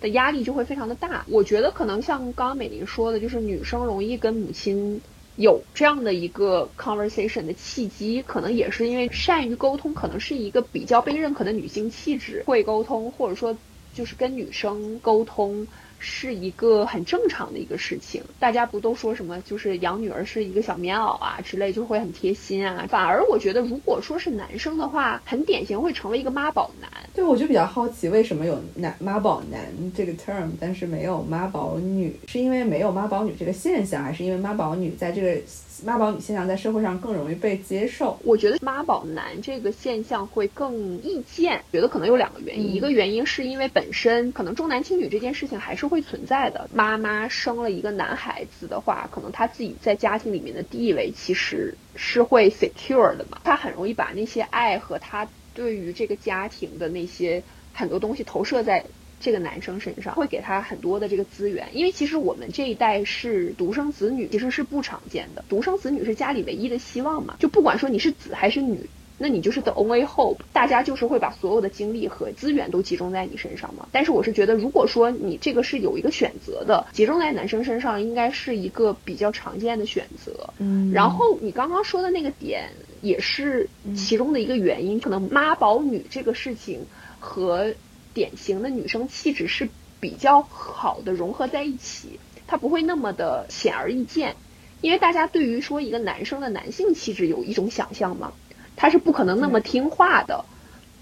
[0.00, 1.24] 的压力就会非常的大。
[1.28, 5.00] 我觉得可能像刚刚美玲说的，就是女生容易跟母亲
[5.34, 13.58] 有这样的一个 conversation 的契机，可能也是因为善于沟通，可能是一个比较被认可的女性气质，会沟通，或者说
[13.92, 15.66] 就是跟女生沟通。
[15.98, 22.86] 是一个很正常的一个事情，大家不都说什么就是养女儿是一个小棉袄啊之类，就会很贴心啊。
[22.88, 26.90] 反而我觉得，如果说是男生的话，很典型会成为一个妈宝男。
[27.14, 29.60] 对，我就比较好奇，为什么有男妈宝男
[29.94, 32.14] 这个 term，但是没有妈宝女？
[32.26, 35.40] 是因为没有妈宝女这个现象，还是因为妈宝女在这个？
[35.84, 41.62] 妈宝女现象在社会上更容易被接受，我觉得妈宝男这个现象会更易见。
[41.72, 46.70] 觉得可能有两个原因，一个原因是因为本身可能重男轻女这件事情还是会存在的。
[46.72, 57.42] 妈妈生了一个男孩子的话，可能他自己在家庭里面的地位其实是会 secure 的嘛，他很容易把那些爱和他对于这个家庭的那些
[57.74, 58.84] 很多东西投射在。
[59.26, 65.44] 这个男生身上会给他很多的这个资源，因为其实我们这一代是独生子女，其实是不常见的。
[65.48, 70.36] 独生子女是家里唯一的希望嘛，就不管说你是子还是女，那你就是 the only hope。
[70.52, 73.88] 大家就是会把所有的精力和资源都集中在你身上嘛。
[73.90, 80.50] 但是我是觉得，如果说你这个是有一个选择的，集中在男生身上，应该是一个比较常见的选择。
[80.58, 82.70] 嗯，然后你刚刚说的那个点
[83.02, 86.86] 也是其中的一个原因，可能妈宝女这个事情
[87.18, 87.74] 和。
[88.16, 89.68] 典型的女生气质是
[90.00, 94.36] 比较好的融合在一起，它不会那么的显而易见，
[94.80, 98.32] 因为大家对于说一个男生的男性气质有一种想象嘛，
[98.74, 100.46] 他是不可能那么听话的。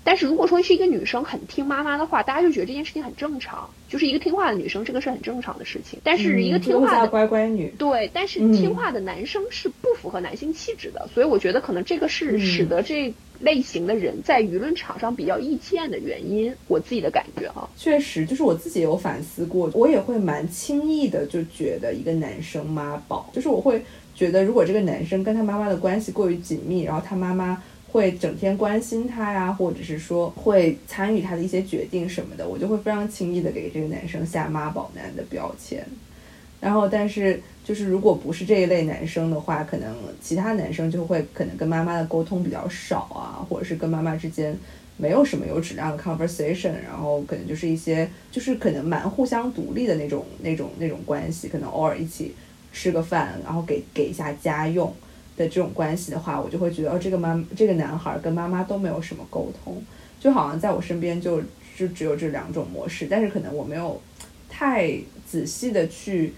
[0.06, 6.00] 但是如果说是一个女生很听妈妈的话，大家就觉得这件事情很正常，就是一个听话的女生，这个是很正常的事情。
[6.02, 16.54] 但是一个听话的乖乖女，对，但是听话的男生是不符合男性气质的，所以我觉得可能这个是使得这类型的人在舆论场上比较易见的原因。
[16.68, 23.82] 我自己的感觉啊，确实就是我自己有反思过，我也会蛮轻易的就觉得一个男生妈宝，就是我会
[24.14, 27.62] 觉得如果这个男生跟他妈妈的关系过于紧密，然后他妈妈。
[27.94, 35.86] 会整天关心他呀，或者是说会参与他的一些决定什么的，我就会非常轻易的给这个男生下妈宝男的标签。
[36.60, 44.56] 然后，但是就是如果不是这一类男生的话，可能其他男生就会可能跟妈妈的沟通比较少啊，或者是跟妈妈之间
[44.96, 52.34] 没有什么有质量的 conversation，然后可能就是一些就是可能蛮互相独立的那种那种那种关系，可能偶尔一起
[52.72, 54.94] 吃个饭，然后给给一下家用。
[55.36, 59.82] 的这种关系的话，我就会觉得哦，这个妈这个男孩跟妈妈都没有什么沟通，
[60.20, 61.42] 就好像在我身边就
[61.76, 63.08] 就只有这两种模式。
[63.10, 64.00] 但是可能我没有
[64.48, 64.96] 太
[65.28, 66.32] 仔细的去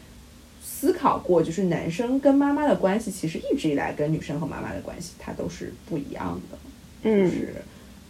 [0.78, 6.58] 思考过，就是男生跟妈妈的关系，其实一直以来跟女生和妈妈的关系，它都是不一样的。
[7.04, 7.54] 嗯，就是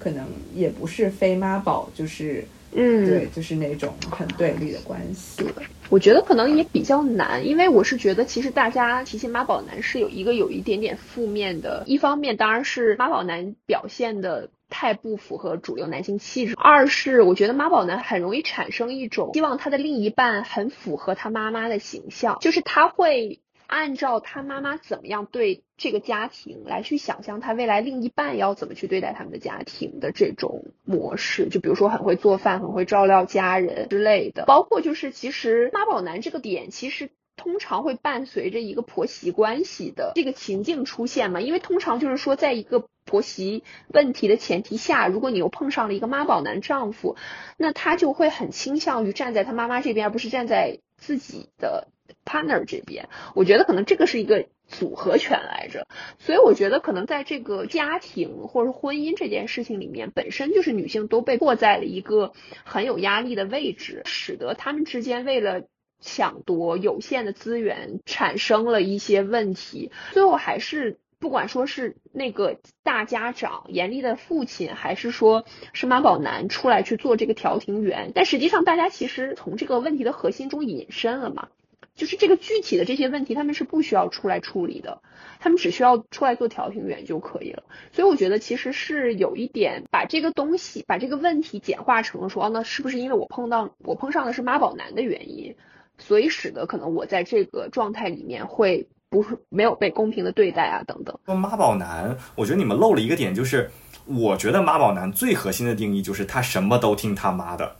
[0.00, 5.44] 可能也不是非妈宝，就是嗯，对，就是那种很对立的关系。
[5.88, 23.40] 我觉得可能也比较难，因为我是觉得其实大家提起妈宝男是有一个有一点点负面的，一方面当然是妈宝男表现的太不符合主流男性气质，二是我觉得妈宝男很容易产生一种希望他的另一半很符合他妈妈的形象，就是他会。
[23.68, 47.16] 按照他妈妈怎么样对这个家庭来去想象他未来另一半要怎么去对待他们的家庭的这种模式，就比如说很会做饭、很会照料家人之类的，包括就是其实妈宝男这个点其实通常会伴随着一个婆媳关系的这个情境出现嘛，因为通常就是说在一个婆媳问题的前提下，如果你又碰上了一个妈宝男丈夫，
[47.56, 51.88] 那他就会很倾向于站在他妈妈这边，而不是站在自己的。
[52.24, 55.88] partner 这边，我觉得可能这个是一个组合拳来着，
[56.20, 62.32] 所以我觉得可能在这个家庭或者婚姻这件事情里面，本身就是女性都被迫在了一个
[62.64, 65.62] 很有压力的位置，使得他们之间为了
[66.06, 70.96] 抢夺有限的资源，产生了一些问题，最后还是。
[71.18, 81.48] 不管说是那个大家长严厉的父亲，还是说是妈宝男出来去做这个调停员，但实际上大家其实从这个问题的核心中引申了嘛，
[81.94, 85.00] 就是这个具体的这些问题他们是不需要出来处理的，
[85.40, 87.62] 他们只需要出来做调停员就可以了。
[87.92, 95.56] 所以我觉得其实是有一点把这个东西把这个问题简化成了说，那是不是因为我碰到我碰上的是妈宝男的原因，
[95.98, 98.86] 所以使得可能我在这个状态里面会。
[99.08, 101.16] 不是没有被公平的对待啊，等等。
[101.24, 103.70] 说妈宝男，我觉得你们漏了一个点，就是
[104.04, 107.76] 我觉得妈宝男最核心的定义就是他什么都听他妈的，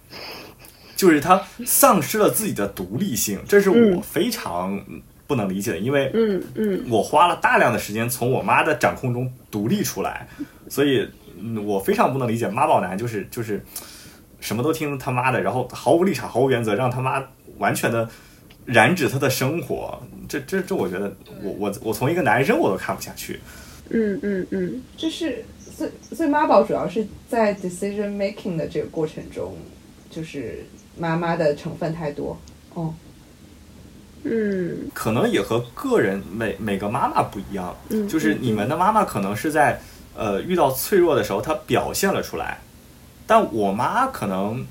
[0.95, 4.81] 就是他丧失了自己的独立性，这是我非常
[5.27, 5.79] 不能理解的。
[5.79, 10.29] 因为嗯嗯，我花了大量的时间从我妈的掌控中独立出来，
[10.69, 11.07] 所以
[11.67, 13.61] 我非常不能理解妈宝男就是就是
[14.39, 17.21] 什么都听他妈的，然后毫无立场、毫无原则，让他妈
[17.59, 18.09] 完全的。
[18.65, 19.97] 染指他的生活，
[20.29, 23.39] 这这这，我觉得我我我从一个男生我都看不下去。
[23.91, 29.57] 嗯嗯嗯，就是所以所以妈宝主要是在 decision making 的这个过程中，
[30.11, 30.65] 就是
[30.99, 32.37] 妈妈的成分太多。
[32.75, 32.93] 哦，
[34.25, 39.79] 嗯可能也和个人每每个妈妈不一样，嗯就是你们的妈妈可能是在
[40.17, 42.59] 呃遇到脆弱的时候，她表现了出来，
[43.29, 44.67] 但我妈可能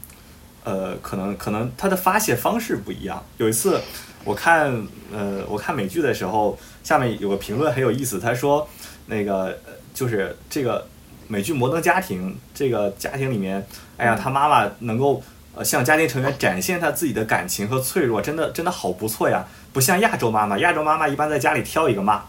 [0.66, 3.24] 呃可能可能他的发泄方式不一样。
[3.38, 3.80] 有一次
[4.26, 8.68] 我看呃我看美剧的时候，下面有个评论很有意思，他说
[9.05, 10.86] 那个呃就是这个
[11.30, 15.24] 美剧《摩登家庭》这个家庭里面，哎呀，他妈妈能够。
[15.57, 19.47] 呃，向家庭成员展现他自己的感情和脆弱，真的真的好不错呀！
[19.72, 22.24] 不像亚洲妈妈，亚洲妈妈一般在家里挑一个骂，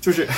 [0.00, 0.28] 就是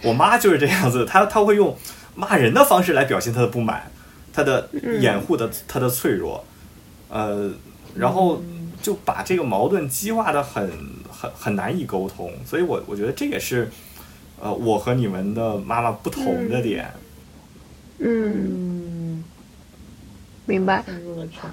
[0.00, 1.76] 我妈就是这样子，她她会用
[2.14, 3.92] 骂人的方式来表现她的不满，
[4.32, 4.70] 她的
[5.02, 6.42] 掩护的她的脆弱，
[7.08, 7.52] 呃，
[7.94, 8.40] 然后
[8.82, 10.70] 就把这个矛盾激化的很
[11.10, 13.70] 很很难以沟通，所以我我觉得这也是
[14.40, 16.90] 呃我和你们的妈妈不同的点。
[17.98, 19.24] 嗯，嗯，
[20.44, 20.84] 明白。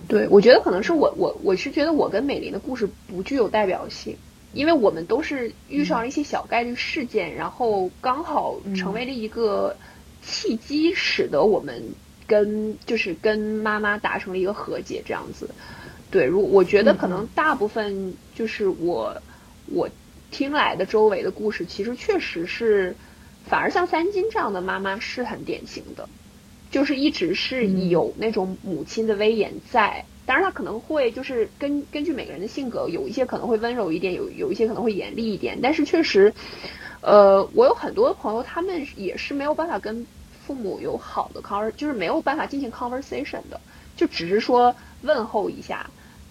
[0.08, 4.18] 对，我觉得可能是我我我是觉得我跟美玲的故事不具有代表性，
[4.52, 9.76] 因为我们都是遇上了一些小概率事件，然后刚好成为了一个
[10.22, 11.82] 契机，使得我们
[12.28, 15.50] 跟就是跟妈妈达成了一个和解，这样子。
[16.12, 19.22] 对，如我觉得可能大部分就是我
[19.72, 19.90] 我
[20.32, 22.96] 听来的周围的故事，其实确实是，
[23.46, 26.08] 反而像三金这样的妈妈是很典型的。
[26.72, 36.34] 就是一直是有那种母亲的威严在，当然他可能会就是根根据每个人的性格，有一些可能会温柔一点，有有一些可能会严厉一点，但是确实，
[37.02, 40.08] 呃，我有很多朋友，他们也是没有办法跟
[40.46, 43.60] 父母有好的 conver，就是没有办法进行 conversation 的，
[43.96, 45.90] 就只是说问候一下，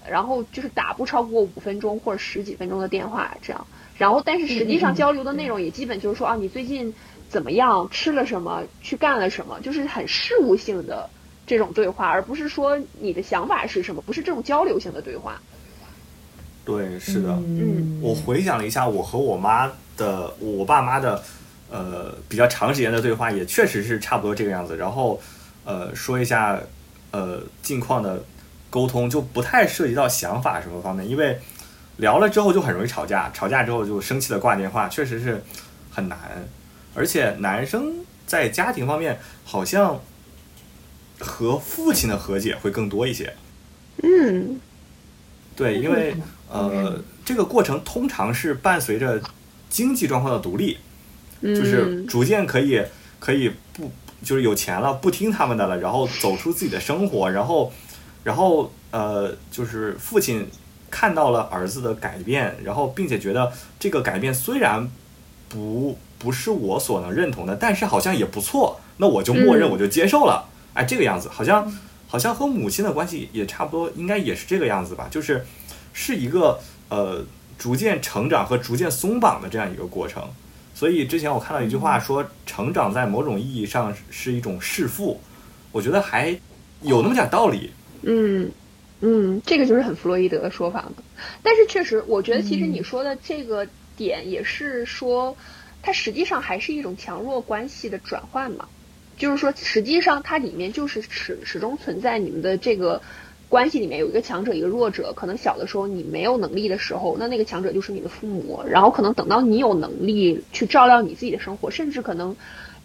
[0.08, 3.66] 然后就是打不超过五分钟或者十几分钟的电话这样，
[3.98, 6.94] 然后但是实际上交流的内容也基本就是说啊，你最近。
[7.32, 7.88] 怎么样？
[7.90, 8.62] 吃了什么？
[8.82, 9.58] 去干了什么？
[9.62, 11.08] 就是很事务性的
[11.46, 15.40] 这种对话，而不是说你的想法是什么，不是这种交流性的对话。
[16.66, 17.30] 对，是的。
[17.30, 21.24] 嗯，我回想了一下，我和我妈的，我爸妈的，
[21.72, 24.76] 呃，比较长时间的对话，也确实是差不多这个样子。
[24.76, 25.18] 然后，
[25.64, 26.60] 呃，说一下，
[27.12, 28.22] 呃，近况的
[28.68, 31.40] 沟通，就不太涉及到想法什么方面，因为
[31.96, 35.42] 聊了之后就很容易吵架，吵架之后就生气的挂电话，确实是
[35.90, 36.18] 很难。
[36.94, 39.98] 而且男生在家庭方面好像
[41.18, 43.34] 和父亲的和解会更多一些。
[44.02, 44.60] 嗯，
[45.56, 46.14] 对，因为
[46.50, 49.22] 呃，这个过程通常是伴随着
[49.70, 50.76] 经济状况的独立，
[51.42, 52.80] 就是逐渐可以
[53.18, 53.90] 可以不
[54.22, 57.72] 就是有钱了，不听他们的了，然后走出自己的生活，然后
[58.22, 60.46] 然后呃，就是父亲
[60.90, 64.88] 看到了儿子的改变，然后并且觉得这个改变虽然
[65.48, 70.48] 不不是我所能认同的，但是好像也不错，那我就默认，嗯我就接受了。
[70.74, 71.70] 哎，这个样子好像
[72.06, 75.08] 好像和母亲的关系也差不多，应该也是这个样子吧？
[75.10, 75.44] 就是
[75.92, 77.24] 是一个呃
[77.58, 80.22] 逐渐成长和逐渐松绑的这样一个过程。
[80.82, 85.20] 所以之前我看到一句话说，成长在某种意义上是一种弑父，
[85.70, 86.36] 我觉得还
[86.80, 87.70] 有那么点道理。
[88.02, 88.50] 嗯
[89.00, 90.94] 嗯，这个就是很弗洛伊德的说法嘛。
[91.40, 93.64] 但是确实，我觉得其实你说的这个
[93.96, 95.36] 点也是说，
[95.82, 98.66] 它实际上还是一种强弱关系的转换嘛。
[99.16, 103.00] 就是说，实际上它里面就是始始终存在你们的这个
[103.52, 105.12] 关系里面有一个强者，一个弱者。
[105.14, 108.62] 可能小的时候你没有能力的时候，那那个强者就是你的父母。
[108.66, 112.34] 然后可能等到你有能力去照料你自己的生活，甚至可能，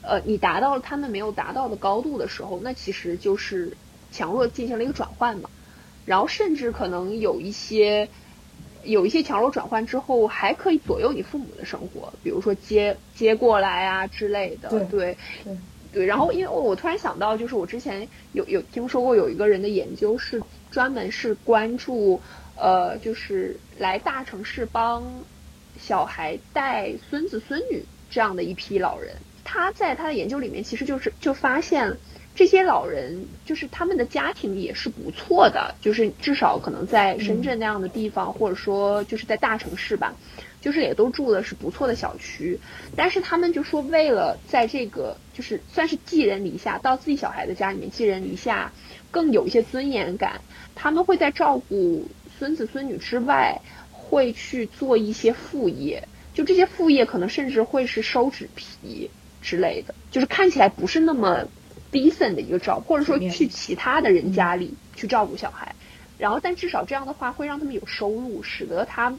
[0.01, 3.77] 呃，你达到了他们没有达到的高度的时候，那其实就是
[4.11, 5.49] 强弱进行了一个转换嘛。
[6.05, 8.09] 然后甚至可能有一些
[8.83, 14.67] 有一些强弱转换之后，还可以左右你父母的生活，比如说接接过来啊之类的。
[14.67, 15.57] 对对对
[15.93, 22.21] 对，然后因为我突然想到，就是我之前有有听说过有一个人的研究是专门是关注，
[22.55, 25.03] 呃，就是来大城市帮
[25.79, 29.15] 小孩带孙子孙女这样的一批老人。
[29.43, 31.97] 他在他的研究里面，其实就是就发现
[32.35, 40.13] 这些老人就是他们的家庭也是不错的，就是至少可能在深圳那样的地方，或者说就是在大城市吧。
[40.59, 42.59] 就是也都住的是不错的小区，
[42.95, 48.71] 但是他们就说为了在这个就是算是寄人篱下，到自己小孩的家里面寄人篱下，
[49.11, 50.41] 更有一些尊严感，
[50.75, 59.09] 他们会在照顾孙子孙女之外，会去做一些副业，就这些副业可能甚至会是收纸皮
[59.41, 61.47] 之类的，就是看起来不是那么
[61.91, 65.75] decent 的一个照，或者说去其他的人家里去照顾小孩。
[66.17, 69.15] 然后但至少这样的话会让他们有收入，使得他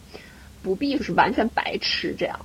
[0.69, 2.45] 不必就是完全白吃这样。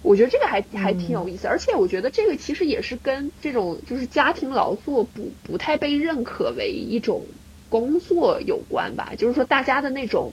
[0.00, 7.26] 我觉得这个还还挺有意思，而且我觉得这个其实也是跟这种就是家庭劳作不不太被认可为一种
[7.68, 9.12] 工作有关吧。
[9.18, 10.32] 就是说大家的那种，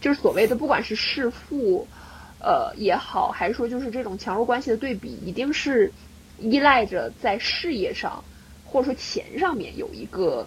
[0.00, 1.86] 就是所谓的不管是弑父，
[2.40, 5.92] 呃也好，还是说就是这种强弱关系的对比，一定是
[6.40, 8.24] 依赖着在事业上
[8.64, 10.46] 或者说钱上面有一个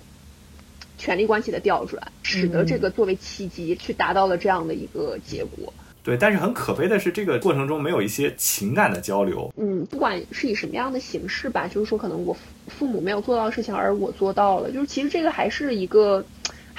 [0.99, 5.73] 权力关系的调转，使得这个作为契机去达到了这样的一个结果。
[6.01, 9.53] 对，但是很可悲的是，这个过程中没有一些情感的交流。
[9.57, 12.35] 嗯，不管是以什么样的形式吧，就是说，可能我
[12.67, 16.23] 父母没有做到的事情，而我做到了，就是其实这个还是一个，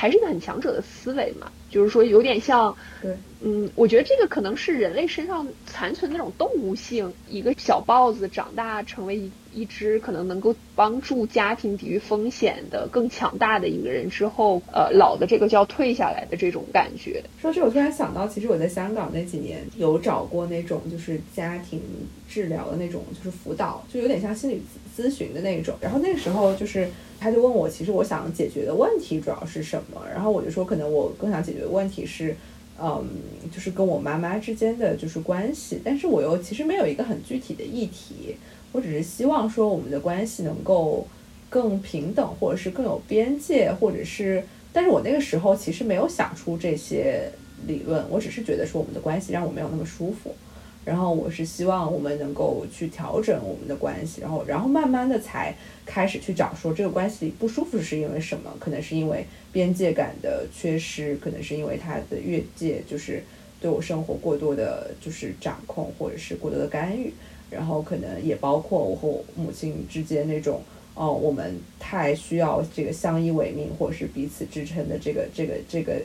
[0.01, 1.53] 还是一个很强者的思维嘛。
[1.71, 7.13] 就是说，有点像，对，嗯，我觉得这个可能是人类身上残存那种动物性。
[7.29, 17.23] 一个小豹子长大成为一一只可能能够帮助家庭抵御风险的更强大的一个人之后，呃，老的这个就要退下来的这种感觉。
[17.41, 21.81] 说这，我突然想到，其实我在香港那几年有找过那种就是家庭
[22.29, 24.61] 治疗的那种，就是辅导，就有点像心理
[25.01, 25.75] 咨询的那种。
[25.81, 26.89] 然后那个时候就是。
[27.23, 30.01] 他就问我，其实我想解决的问题主要是什么？
[30.11, 32.35] 然后我就说，可能我更想解决的问题是，
[32.81, 33.07] 嗯，
[33.53, 35.79] 就是跟我妈妈之间的就是关系。
[35.85, 38.35] 但是我又其实没有一个很具体的议题，
[38.73, 41.07] 我只是希望说我们的关系能够
[41.51, 44.43] 更平等，或者是更有边界，或者是，
[44.73, 47.31] 但是我那个时候其实没有想出这些
[47.67, 50.35] 理论，我只是觉得说我们的关系让我没有那么舒服。
[50.83, 55.55] 然后我是希望我们能够去调整我们的关系，然后然后慢慢的才
[55.85, 58.51] 开始去找说这个关系不舒服是因为什么？
[58.59, 63.23] 可能是因为边界感的缺失，可能是因为他的越界，就是
[63.61, 67.13] 对我生活过多的，就是掌控或者是过多的干预，
[67.51, 70.63] 然后可能也包括我和我母亲之间那种
[70.95, 76.01] 哦，我们太需要这个相依为命或者是彼此支撑的这个这个这个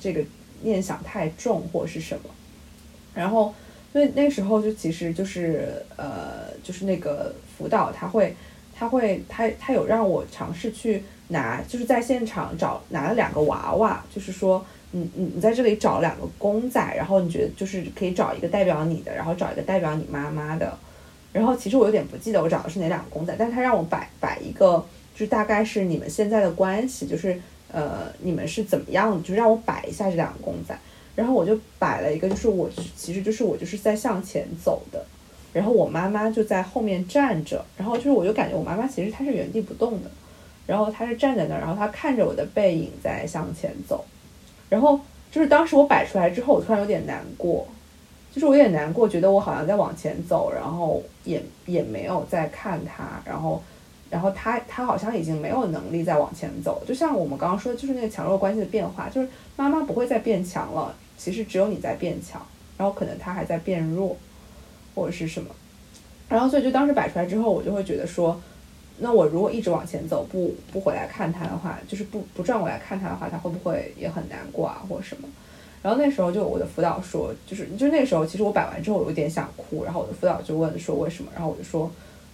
[0.00, 0.22] 这个
[0.62, 2.30] 念想太重或是什么，
[3.12, 3.52] 然后。
[3.92, 8.34] 所以那时候就其实就是呃，就是那个辅导他会，
[8.74, 20.74] 他会他他有让我尝试去拿，就是在现场找拿了两个娃娃，就是说你你你在这里找两个公仔，然后你觉得就是可以找一个代表你的，然后找一个代表你妈妈的，
[21.30, 24.82] 然后其实我有点不记得我找的是哪两个公仔，但是他让我摆摆一个，
[25.14, 27.38] 就是大概是你们现在的关系，就是
[27.70, 30.74] 呃你们是怎么样，就让我摆一下这两个公仔。
[31.14, 35.04] 然后我就摆了一个，就是我其实就是我就是在向前走的，
[35.52, 40.10] 然后我妈妈就在后面站着，然后就是我就感觉我妈妈其实她是原地不动的，
[40.66, 44.04] 然后她是站在那儿，然后她看着我的背影在向前走，
[44.70, 44.98] 然后
[45.30, 47.66] 就是当时我摆出来之后，我突然有点难过，
[48.32, 53.62] 就是我有点难过，觉得我好像在往前走，然后也也没有在看她，然后
[54.08, 60.94] 然后她她好像已经没有能力再往前走，就像我们刚刚说，就是那个强弱关系的变化，就是妈妈不会再变强了。
[61.22, 62.44] 其实只有你在变强，
[62.76, 64.16] 然后可能他还在变弱，
[64.92, 65.54] 或者是什么，
[66.28, 68.40] 然后所以就当时摆出来之后，我就会觉得说，
[68.98, 75.28] 那我如果一直往前走，不不回来看他的话，就是不不转过来看他的话，他会不会也很难过啊，或者什么？
[75.80, 81.30] 然后那时候就我的辅导说，就是就那时候其实我摆完之后，我有点想哭，然后我的辅导就问说为什么？
[81.32, 81.88] 然后我就说，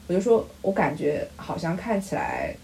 [0.06, 2.56] 我就说我感觉好像看起来，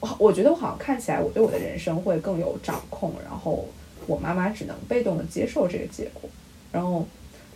[0.00, 3.64] 我我觉得我好像看起来我对我的人生会更有掌控，然后。
[4.06, 6.28] 我妈妈只能被动的接受这个结果，
[6.72, 7.06] 然后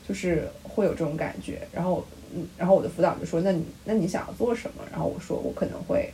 [0.06, 6.12] 就是会有这种感觉，然后嗯，然后我的辅导就说：“那你那你想要做什么？”然后我说：“我可能会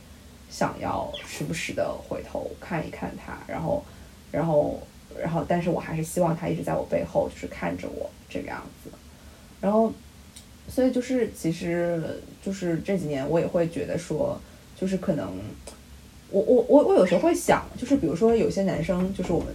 [0.49, 3.83] 想要时不时的回头看一看他，然后
[4.31, 4.79] 然后
[5.19, 8.89] 然后，但是我还是希望他一直在我背后，就是看着我这个样子。
[9.59, 9.91] 然后，
[10.67, 14.39] 所以就是其实就是这几年我也会觉得说，
[14.75, 15.31] 就是可能
[16.29, 19.47] 我我我我有时候会想，就是比如说有些男生，就是我们。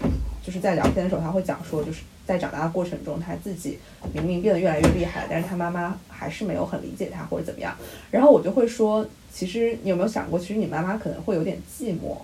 [0.49, 3.79] 就是在聊天的时候，他会讲说，就是在长大的过程中，他自己
[4.15, 7.77] 明明变得越来越厉害，但是他妈妈还是没有很理解他或者怎么样。
[8.11, 12.17] 然后我就会说，其实你有没有想过，其实你妈妈可能会有点寂寞，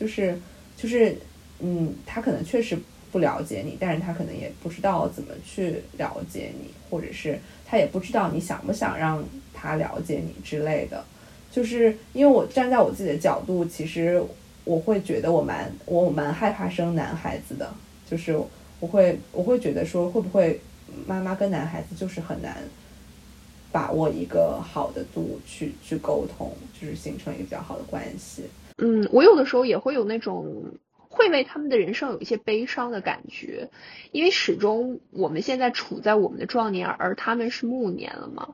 [0.00, 0.40] 就是
[0.74, 1.18] 就是，
[1.60, 2.78] 嗯，他可能确实
[3.12, 9.22] 不了解你，但是他可能也不知道怎么去了解你，或者是他也不知道你想不想让
[9.52, 11.04] 他了解你之类的。
[11.50, 14.24] 就是因为我站在我自己的角度，其实。
[14.66, 17.72] 我会觉得我蛮我蛮害怕生男孩子的，
[18.10, 18.36] 就是
[18.80, 20.60] 我会我会觉得说会不会
[21.06, 22.56] 妈妈跟男孩子就是很难
[23.70, 28.42] 把握一个好的度去去沟通，就是形成一个比较好的关系。
[28.78, 30.74] 嗯，我有的时候也会有那种
[31.08, 33.70] 会为他们的人生有一些悲伤的感觉，
[34.10, 38.48] 因为始终我们现在处在我们的壮年，而他们是暮年了嘛。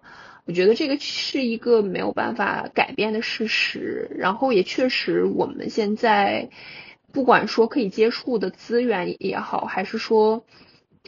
[0.44, 6.50] 我觉得这个是一个没有办法改变的事实，然后也确实我们现在，
[7.12, 10.44] 不管说可以接触的资源也好，还是说，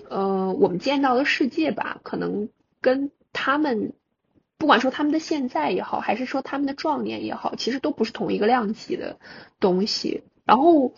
[0.09, 2.49] 呃，我们见到的世界吧，可能
[2.81, 3.93] 跟他们，
[4.57, 9.19] 不管说他们的现在也好，还是说他们的壮年也好，其实都不是同一个量级的
[9.59, 10.23] 东西。
[10.45, 10.93] 然后，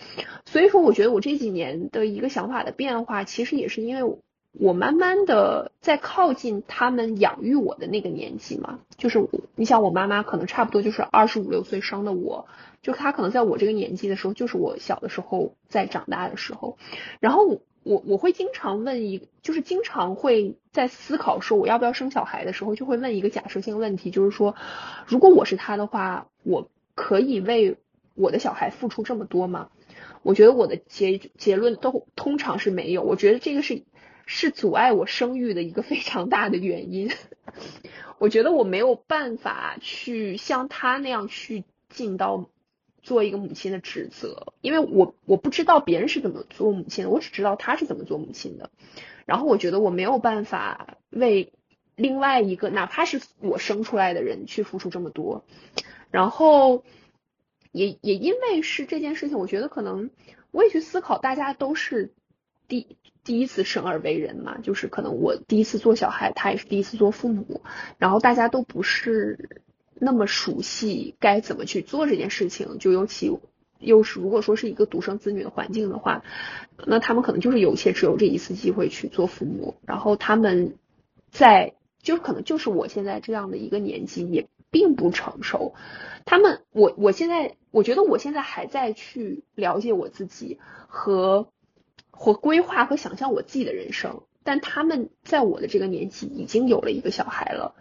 [0.45, 4.19] 所以说，我觉得我这几年的一个想法的变化，其实也是因为
[4.59, 8.79] 我慢慢的在靠近他们养育我的那个年纪嘛。
[8.97, 12.47] 就是，你想，我妈妈可能差不多就是二十五六岁生的我。
[12.83, 16.79] 就她可能在我这个年纪的时候，就是我小的时候在长大的时候，
[17.21, 24.55] 然后我我会经常问一，就是经常会在思考说我要不要生小孩的时候，就会问一个假设性问题，就是说，
[25.07, 27.77] 如果我是他的话，我可以为
[28.15, 29.69] 我的小孩付出这么多吗？
[30.23, 33.83] 我觉得我的结结论都通常是没有，我觉得这个是
[34.27, 37.11] 是阻碍我生育的一个非常大的原因。
[38.19, 42.51] 我觉得我没有办法去像他那样去尽到。
[43.03, 48.73] 做一个母亲的职责，因为我我不知道别人是怎么做母亲的，我只知道他是怎么做母亲的。
[49.27, 51.53] 然后我觉得我没有办法为
[51.95, 55.45] 另外一个哪怕是我生出来的人去付出这么多。
[56.11, 56.83] 然后
[57.71, 60.11] 也也因为是这件事情，我觉得可能
[60.51, 62.13] 我也去思考，大家都是
[62.69, 67.63] 第第一次生而为人嘛，就是可能我第一次做小孩，他也是第一次做父母，
[67.99, 69.49] 然后大家都不是。
[69.99, 73.33] 那么熟悉该怎么去做这件事情，就尤其
[73.79, 76.23] 又是如果说是一个独生子女的环境的话，
[76.85, 80.75] 那他们可能就是有且只有这一次机会去做父母，然后他们
[81.31, 81.73] 在
[82.03, 85.73] 就可能就是我现在这样的一个年纪也并不成熟，
[86.27, 91.49] 他们我我现在我觉得我现在还在去了解我自己和
[92.17, 97.77] 和规划和想象我自己的人生，但他们在我的这个年纪已经有了一个小孩了，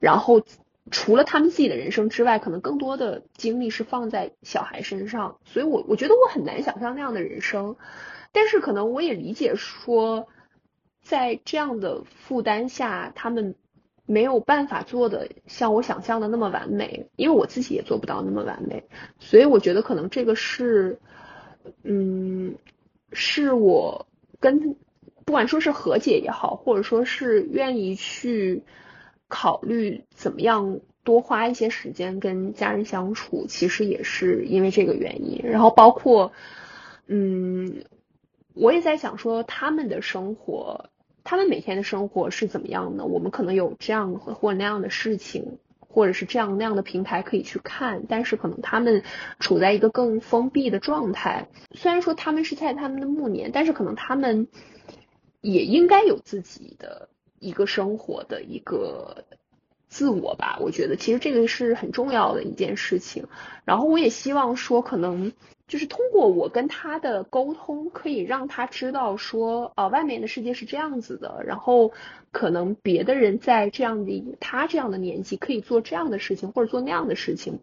[0.00, 0.42] 然后。
[0.90, 7.76] 除了他们自己的人生之外，可能更多的精力是放在小孩身上，所以我我觉得我很难想象那样的人生，
[8.32, 10.28] 但是可能我也理解说，
[11.02, 13.54] 在这样的负担下，他们
[14.04, 18.84] 没有办法做的像我想象的那么完美，因为我自己也做不到那么完美，
[19.18, 21.00] 所以我觉得可能这个是，
[21.82, 22.56] 嗯，
[23.12, 24.06] 是我
[24.40, 24.76] 跟
[25.24, 28.62] 不管说是和解也好，或者说是愿意去。
[29.26, 35.40] 考虑怎么样多花一些时间跟家人相处，其实也是因为这个原因。
[35.42, 36.30] 然后包括，
[37.06, 37.84] 嗯，
[38.52, 40.90] 我也在想说他们的生活，
[41.24, 43.06] 他们每天的生活是怎么样的？
[43.06, 45.58] 我们可能有这样或那样的事情，
[45.94, 49.02] 或者是这样那样的平台可以去看，但是可能他们
[49.38, 51.48] 处在一个更封闭的状态。
[51.72, 54.48] 虽然说他们是在他们的暮年，但是可能他们
[55.40, 57.08] 也应该有自己的。
[57.40, 59.26] 一个生活的一个
[59.86, 63.26] 自我吧，我觉得其实这个是很重要的一件事情。
[63.66, 65.30] 然后我也希望说，可能
[65.66, 71.42] 就是通过我跟他的沟通，可以让他知道说，啊，外面的世界是这样子的。
[71.46, 71.92] 然后
[72.32, 77.60] 可能别的人在这样的他这样的年纪，可以做这样的事情或者做那样的事情。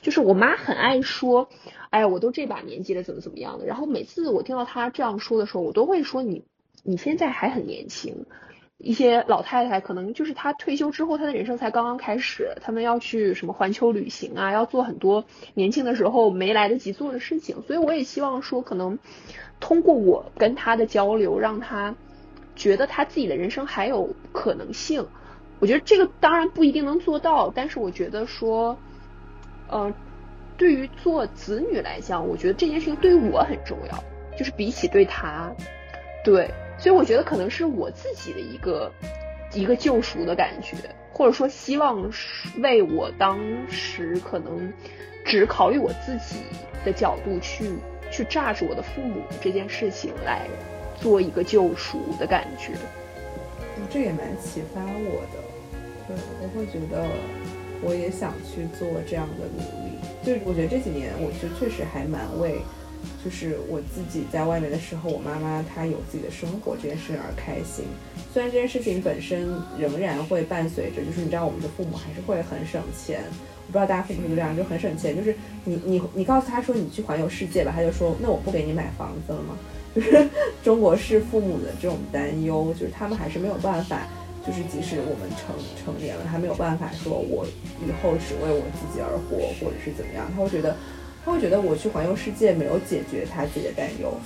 [0.00, 1.48] 就是我妈很爱说，
[1.90, 3.66] 哎呀，我都这把年纪了，怎么怎么样的。
[3.66, 6.44] 然后每次我听到她这样说的时候，我都会说，你
[6.84, 8.24] 你现在还很年轻。
[8.78, 15.24] 一些老太太可能就是她退休之后，她的人生才刚刚开始，他们要去什么环球旅行啊，要做很多
[15.54, 17.62] 年轻的时候没来得及做的事情。
[17.66, 18.98] 所以我也希望说，可能
[19.60, 21.94] 通过我跟她的交流，让她
[22.54, 25.06] 觉得她自己的人生还有可能性。
[25.58, 28.76] 我觉得这个当然不一定能做到，但是我觉得说，
[29.68, 29.90] 呃，
[30.58, 34.04] 对于做子女来讲，我觉得这件事情对于我很重要，
[34.38, 35.50] 就是比起对她，
[36.22, 36.50] 对。
[36.78, 38.92] 所以我觉得可能是我自己的一个
[39.52, 40.76] 一个救赎的感觉，
[41.12, 42.10] 或者说希望
[42.58, 43.38] 为我当
[43.70, 44.72] 时可能
[45.24, 46.40] 只考虑我自己
[46.84, 47.70] 的角度去
[48.10, 50.46] 去榨着我的父母这件事情来
[51.00, 52.72] 做一个救赎的感觉。
[53.90, 55.42] 这也蛮启发我的，
[56.08, 57.06] 对，我会觉得
[57.82, 59.98] 我也想去做这样的努力。
[60.24, 62.60] 就我觉得这几年，我就确实还蛮为。
[63.24, 67.84] 就是我自己在外面的时候，我妈妈她有自己的生活这件事而开心。
[68.32, 73.22] 虽然这件事情本身仍然会伴随着，就是你知道我们的父母还是会很省钱。
[73.68, 75.16] 我不知道大家父母是不是这样，就很省钱。
[75.16, 75.34] 就是
[75.64, 79.56] 你你 你告诉他说你去环游世界吧，他就说那我不给你买房子了吗？
[79.94, 80.28] 就是
[80.62, 84.06] 中国式父母的这种担忧，就是他们还是没有办法，
[84.46, 87.46] 就是即使我们成成年了，他没有办法说我
[87.86, 90.76] 以后只为我自己而活，或者是怎么样，他会觉得。
[91.26, 94.16] 他会觉得我去环游世界没有解决他自己的担忧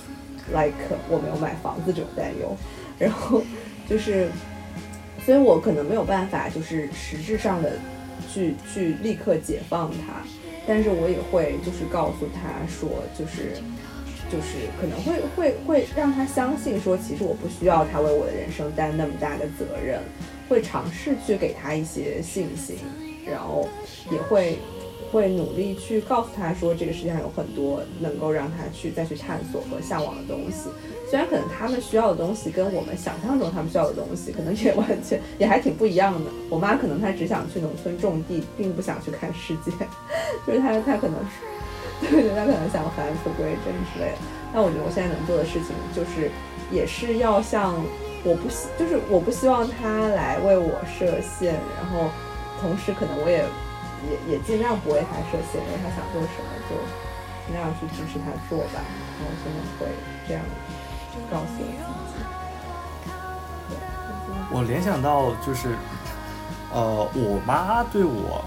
[0.51, 0.77] ，like
[1.09, 2.55] 我没有买房子这种担忧，
[2.99, 3.41] 然后
[3.89, 4.29] 就是，
[5.25, 7.73] 所以我可能没有办法就是实质上的
[8.31, 10.21] 去去立刻解放他，
[10.67, 12.87] 但是我也会就是告诉他说，
[13.17, 13.57] 就是
[14.31, 19.99] 就是可能会会会让他相信说，其实我不需要他为我的人生担那么大的责任，
[20.47, 22.77] 会尝试去给他一些信心，
[23.25, 23.67] 然后
[24.11, 24.59] 也会
[25.11, 30.69] 会努力去告诉他说，这个世界上有很多能够让他去再去探索和向往的东西。
[31.09, 36.31] 虽然可能他们需要的东西跟我们想象中他们需要的东西，可能也完全也还挺不一样的。
[36.49, 39.71] 我妈可能她只想去农村种地，并不想去看世界，
[40.47, 41.17] 就是她她可能。
[41.99, 44.17] 对对，她可能想返璞归真之类的。
[44.53, 46.31] 但我觉得我现在能做的事情，就是
[46.71, 47.75] 也是要像
[48.23, 52.09] 我不希，就是我不希望他来为我设限，然后
[52.59, 53.45] 同时可能我也
[54.09, 56.75] 也也尽量不为他设限，因为他想做什么就
[57.45, 58.81] 尽量去支持他做吧。
[59.19, 59.91] 然后现在会
[60.27, 60.41] 这样
[61.29, 62.23] 告诉我自己。
[64.53, 65.75] 我联想到就是，
[66.73, 68.43] 呃，我妈对我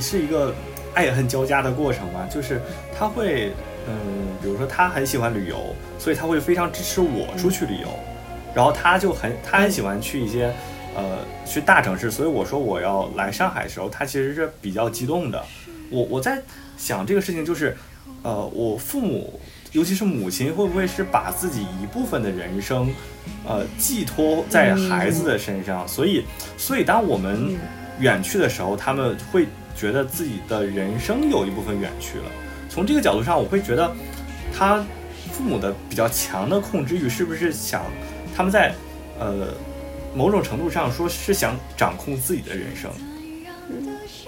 [0.00, 0.54] 是一个。
[0.94, 2.60] 爱恨交加的过程嘛，就是
[2.98, 3.52] 她会，
[3.86, 3.94] 嗯，
[4.42, 7.88] 比如说她很喜欢旅游，所以她会非常支持我出去旅游，
[8.52, 10.52] 然后她就很她很喜欢去一些，
[10.98, 15.40] 呃，去大城市，所以我说我要来上海的时候，他其实是比较激动的。
[15.90, 16.42] 我我在
[16.76, 17.76] 想这个事情，就是，
[18.22, 22.92] 呃，我父母，尤其是母亲，会不会是把自己一部分的人生，
[23.46, 25.86] 呃，寄托在孩子的身上？
[25.86, 26.24] 所以，
[26.56, 27.56] 所以当我们
[28.00, 29.46] 远去的时候，他们会。
[29.78, 32.24] 觉得自己的人生有一部分远去了，
[32.68, 33.94] 从这个角度上，我会觉得
[34.52, 34.84] 他
[35.30, 37.84] 父母的比较强的控制欲，是不是想
[38.34, 38.74] 他们在
[39.20, 39.54] 呃
[40.14, 42.90] 某种程度上说是想掌控自己的人生？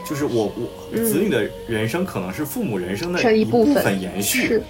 [0.07, 4.61] 就是我我子女的人生可能是父母人生的一部分延续。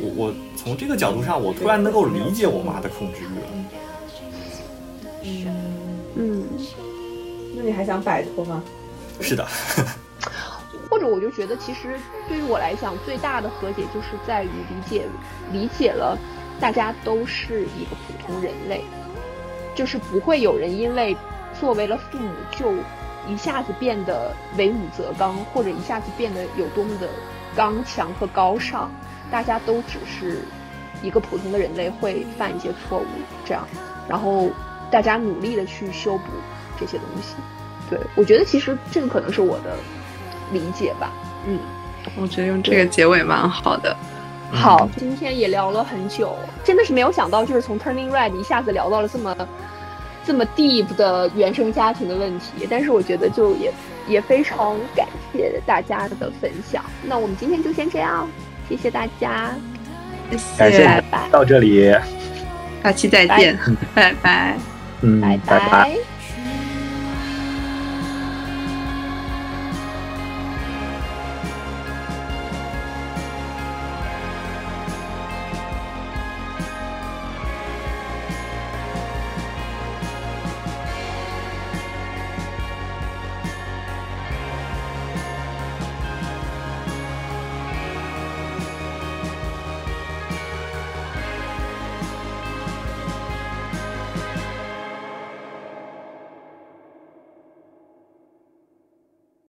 [0.00, 3.46] 我我从这个角度上，我突然能够理解我妈的控制欲了。
[5.22, 5.56] 嗯
[6.16, 6.44] 嗯，
[7.56, 8.62] 那你还想摆脱吗？
[9.20, 9.46] 是的。
[10.90, 11.98] 或者我就觉得，其实
[12.28, 15.06] 对于我来讲，最大的和解就是在于理解，
[15.52, 16.16] 理解了
[16.60, 18.84] 大家都是一个普通人类，
[19.74, 21.16] 就是不会有人因为
[21.58, 22.72] 作为了父母就
[23.28, 27.08] 一下子变得为武则刚，或者一下子变得有多么的
[27.56, 28.90] 刚强和高尚。
[29.30, 30.40] 大家都只是
[31.02, 33.06] 一个普通的人类，会犯一些错误，
[33.44, 33.66] 这样，
[34.08, 34.50] 然后
[34.90, 36.24] 大家努力的去修补
[36.78, 37.34] 这些东西。
[37.90, 39.76] 对我觉得，其实这个可能是我的。
[40.52, 41.10] 理解吧，
[41.46, 41.58] 嗯，
[42.16, 43.96] 我觉得用这个结尾蛮好的。
[44.54, 49.36] 好，今天也聊了很久，真的是没有想到，就是从 Turning Red 一下子聊到了这么
[50.24, 52.66] 这么 deep 的原生家庭的问题。
[52.70, 53.72] 但是我觉得就也
[54.06, 56.84] 也非常感谢大家的分享。
[57.02, 58.28] 那我们今天就先这样，
[58.68, 59.54] 谢谢大家，
[60.30, 61.28] 谢谢，拜拜。
[61.30, 61.92] 到这里，
[62.82, 63.58] 下期再见，
[63.94, 64.56] 拜拜，
[65.02, 66.13] 嗯，拜拜。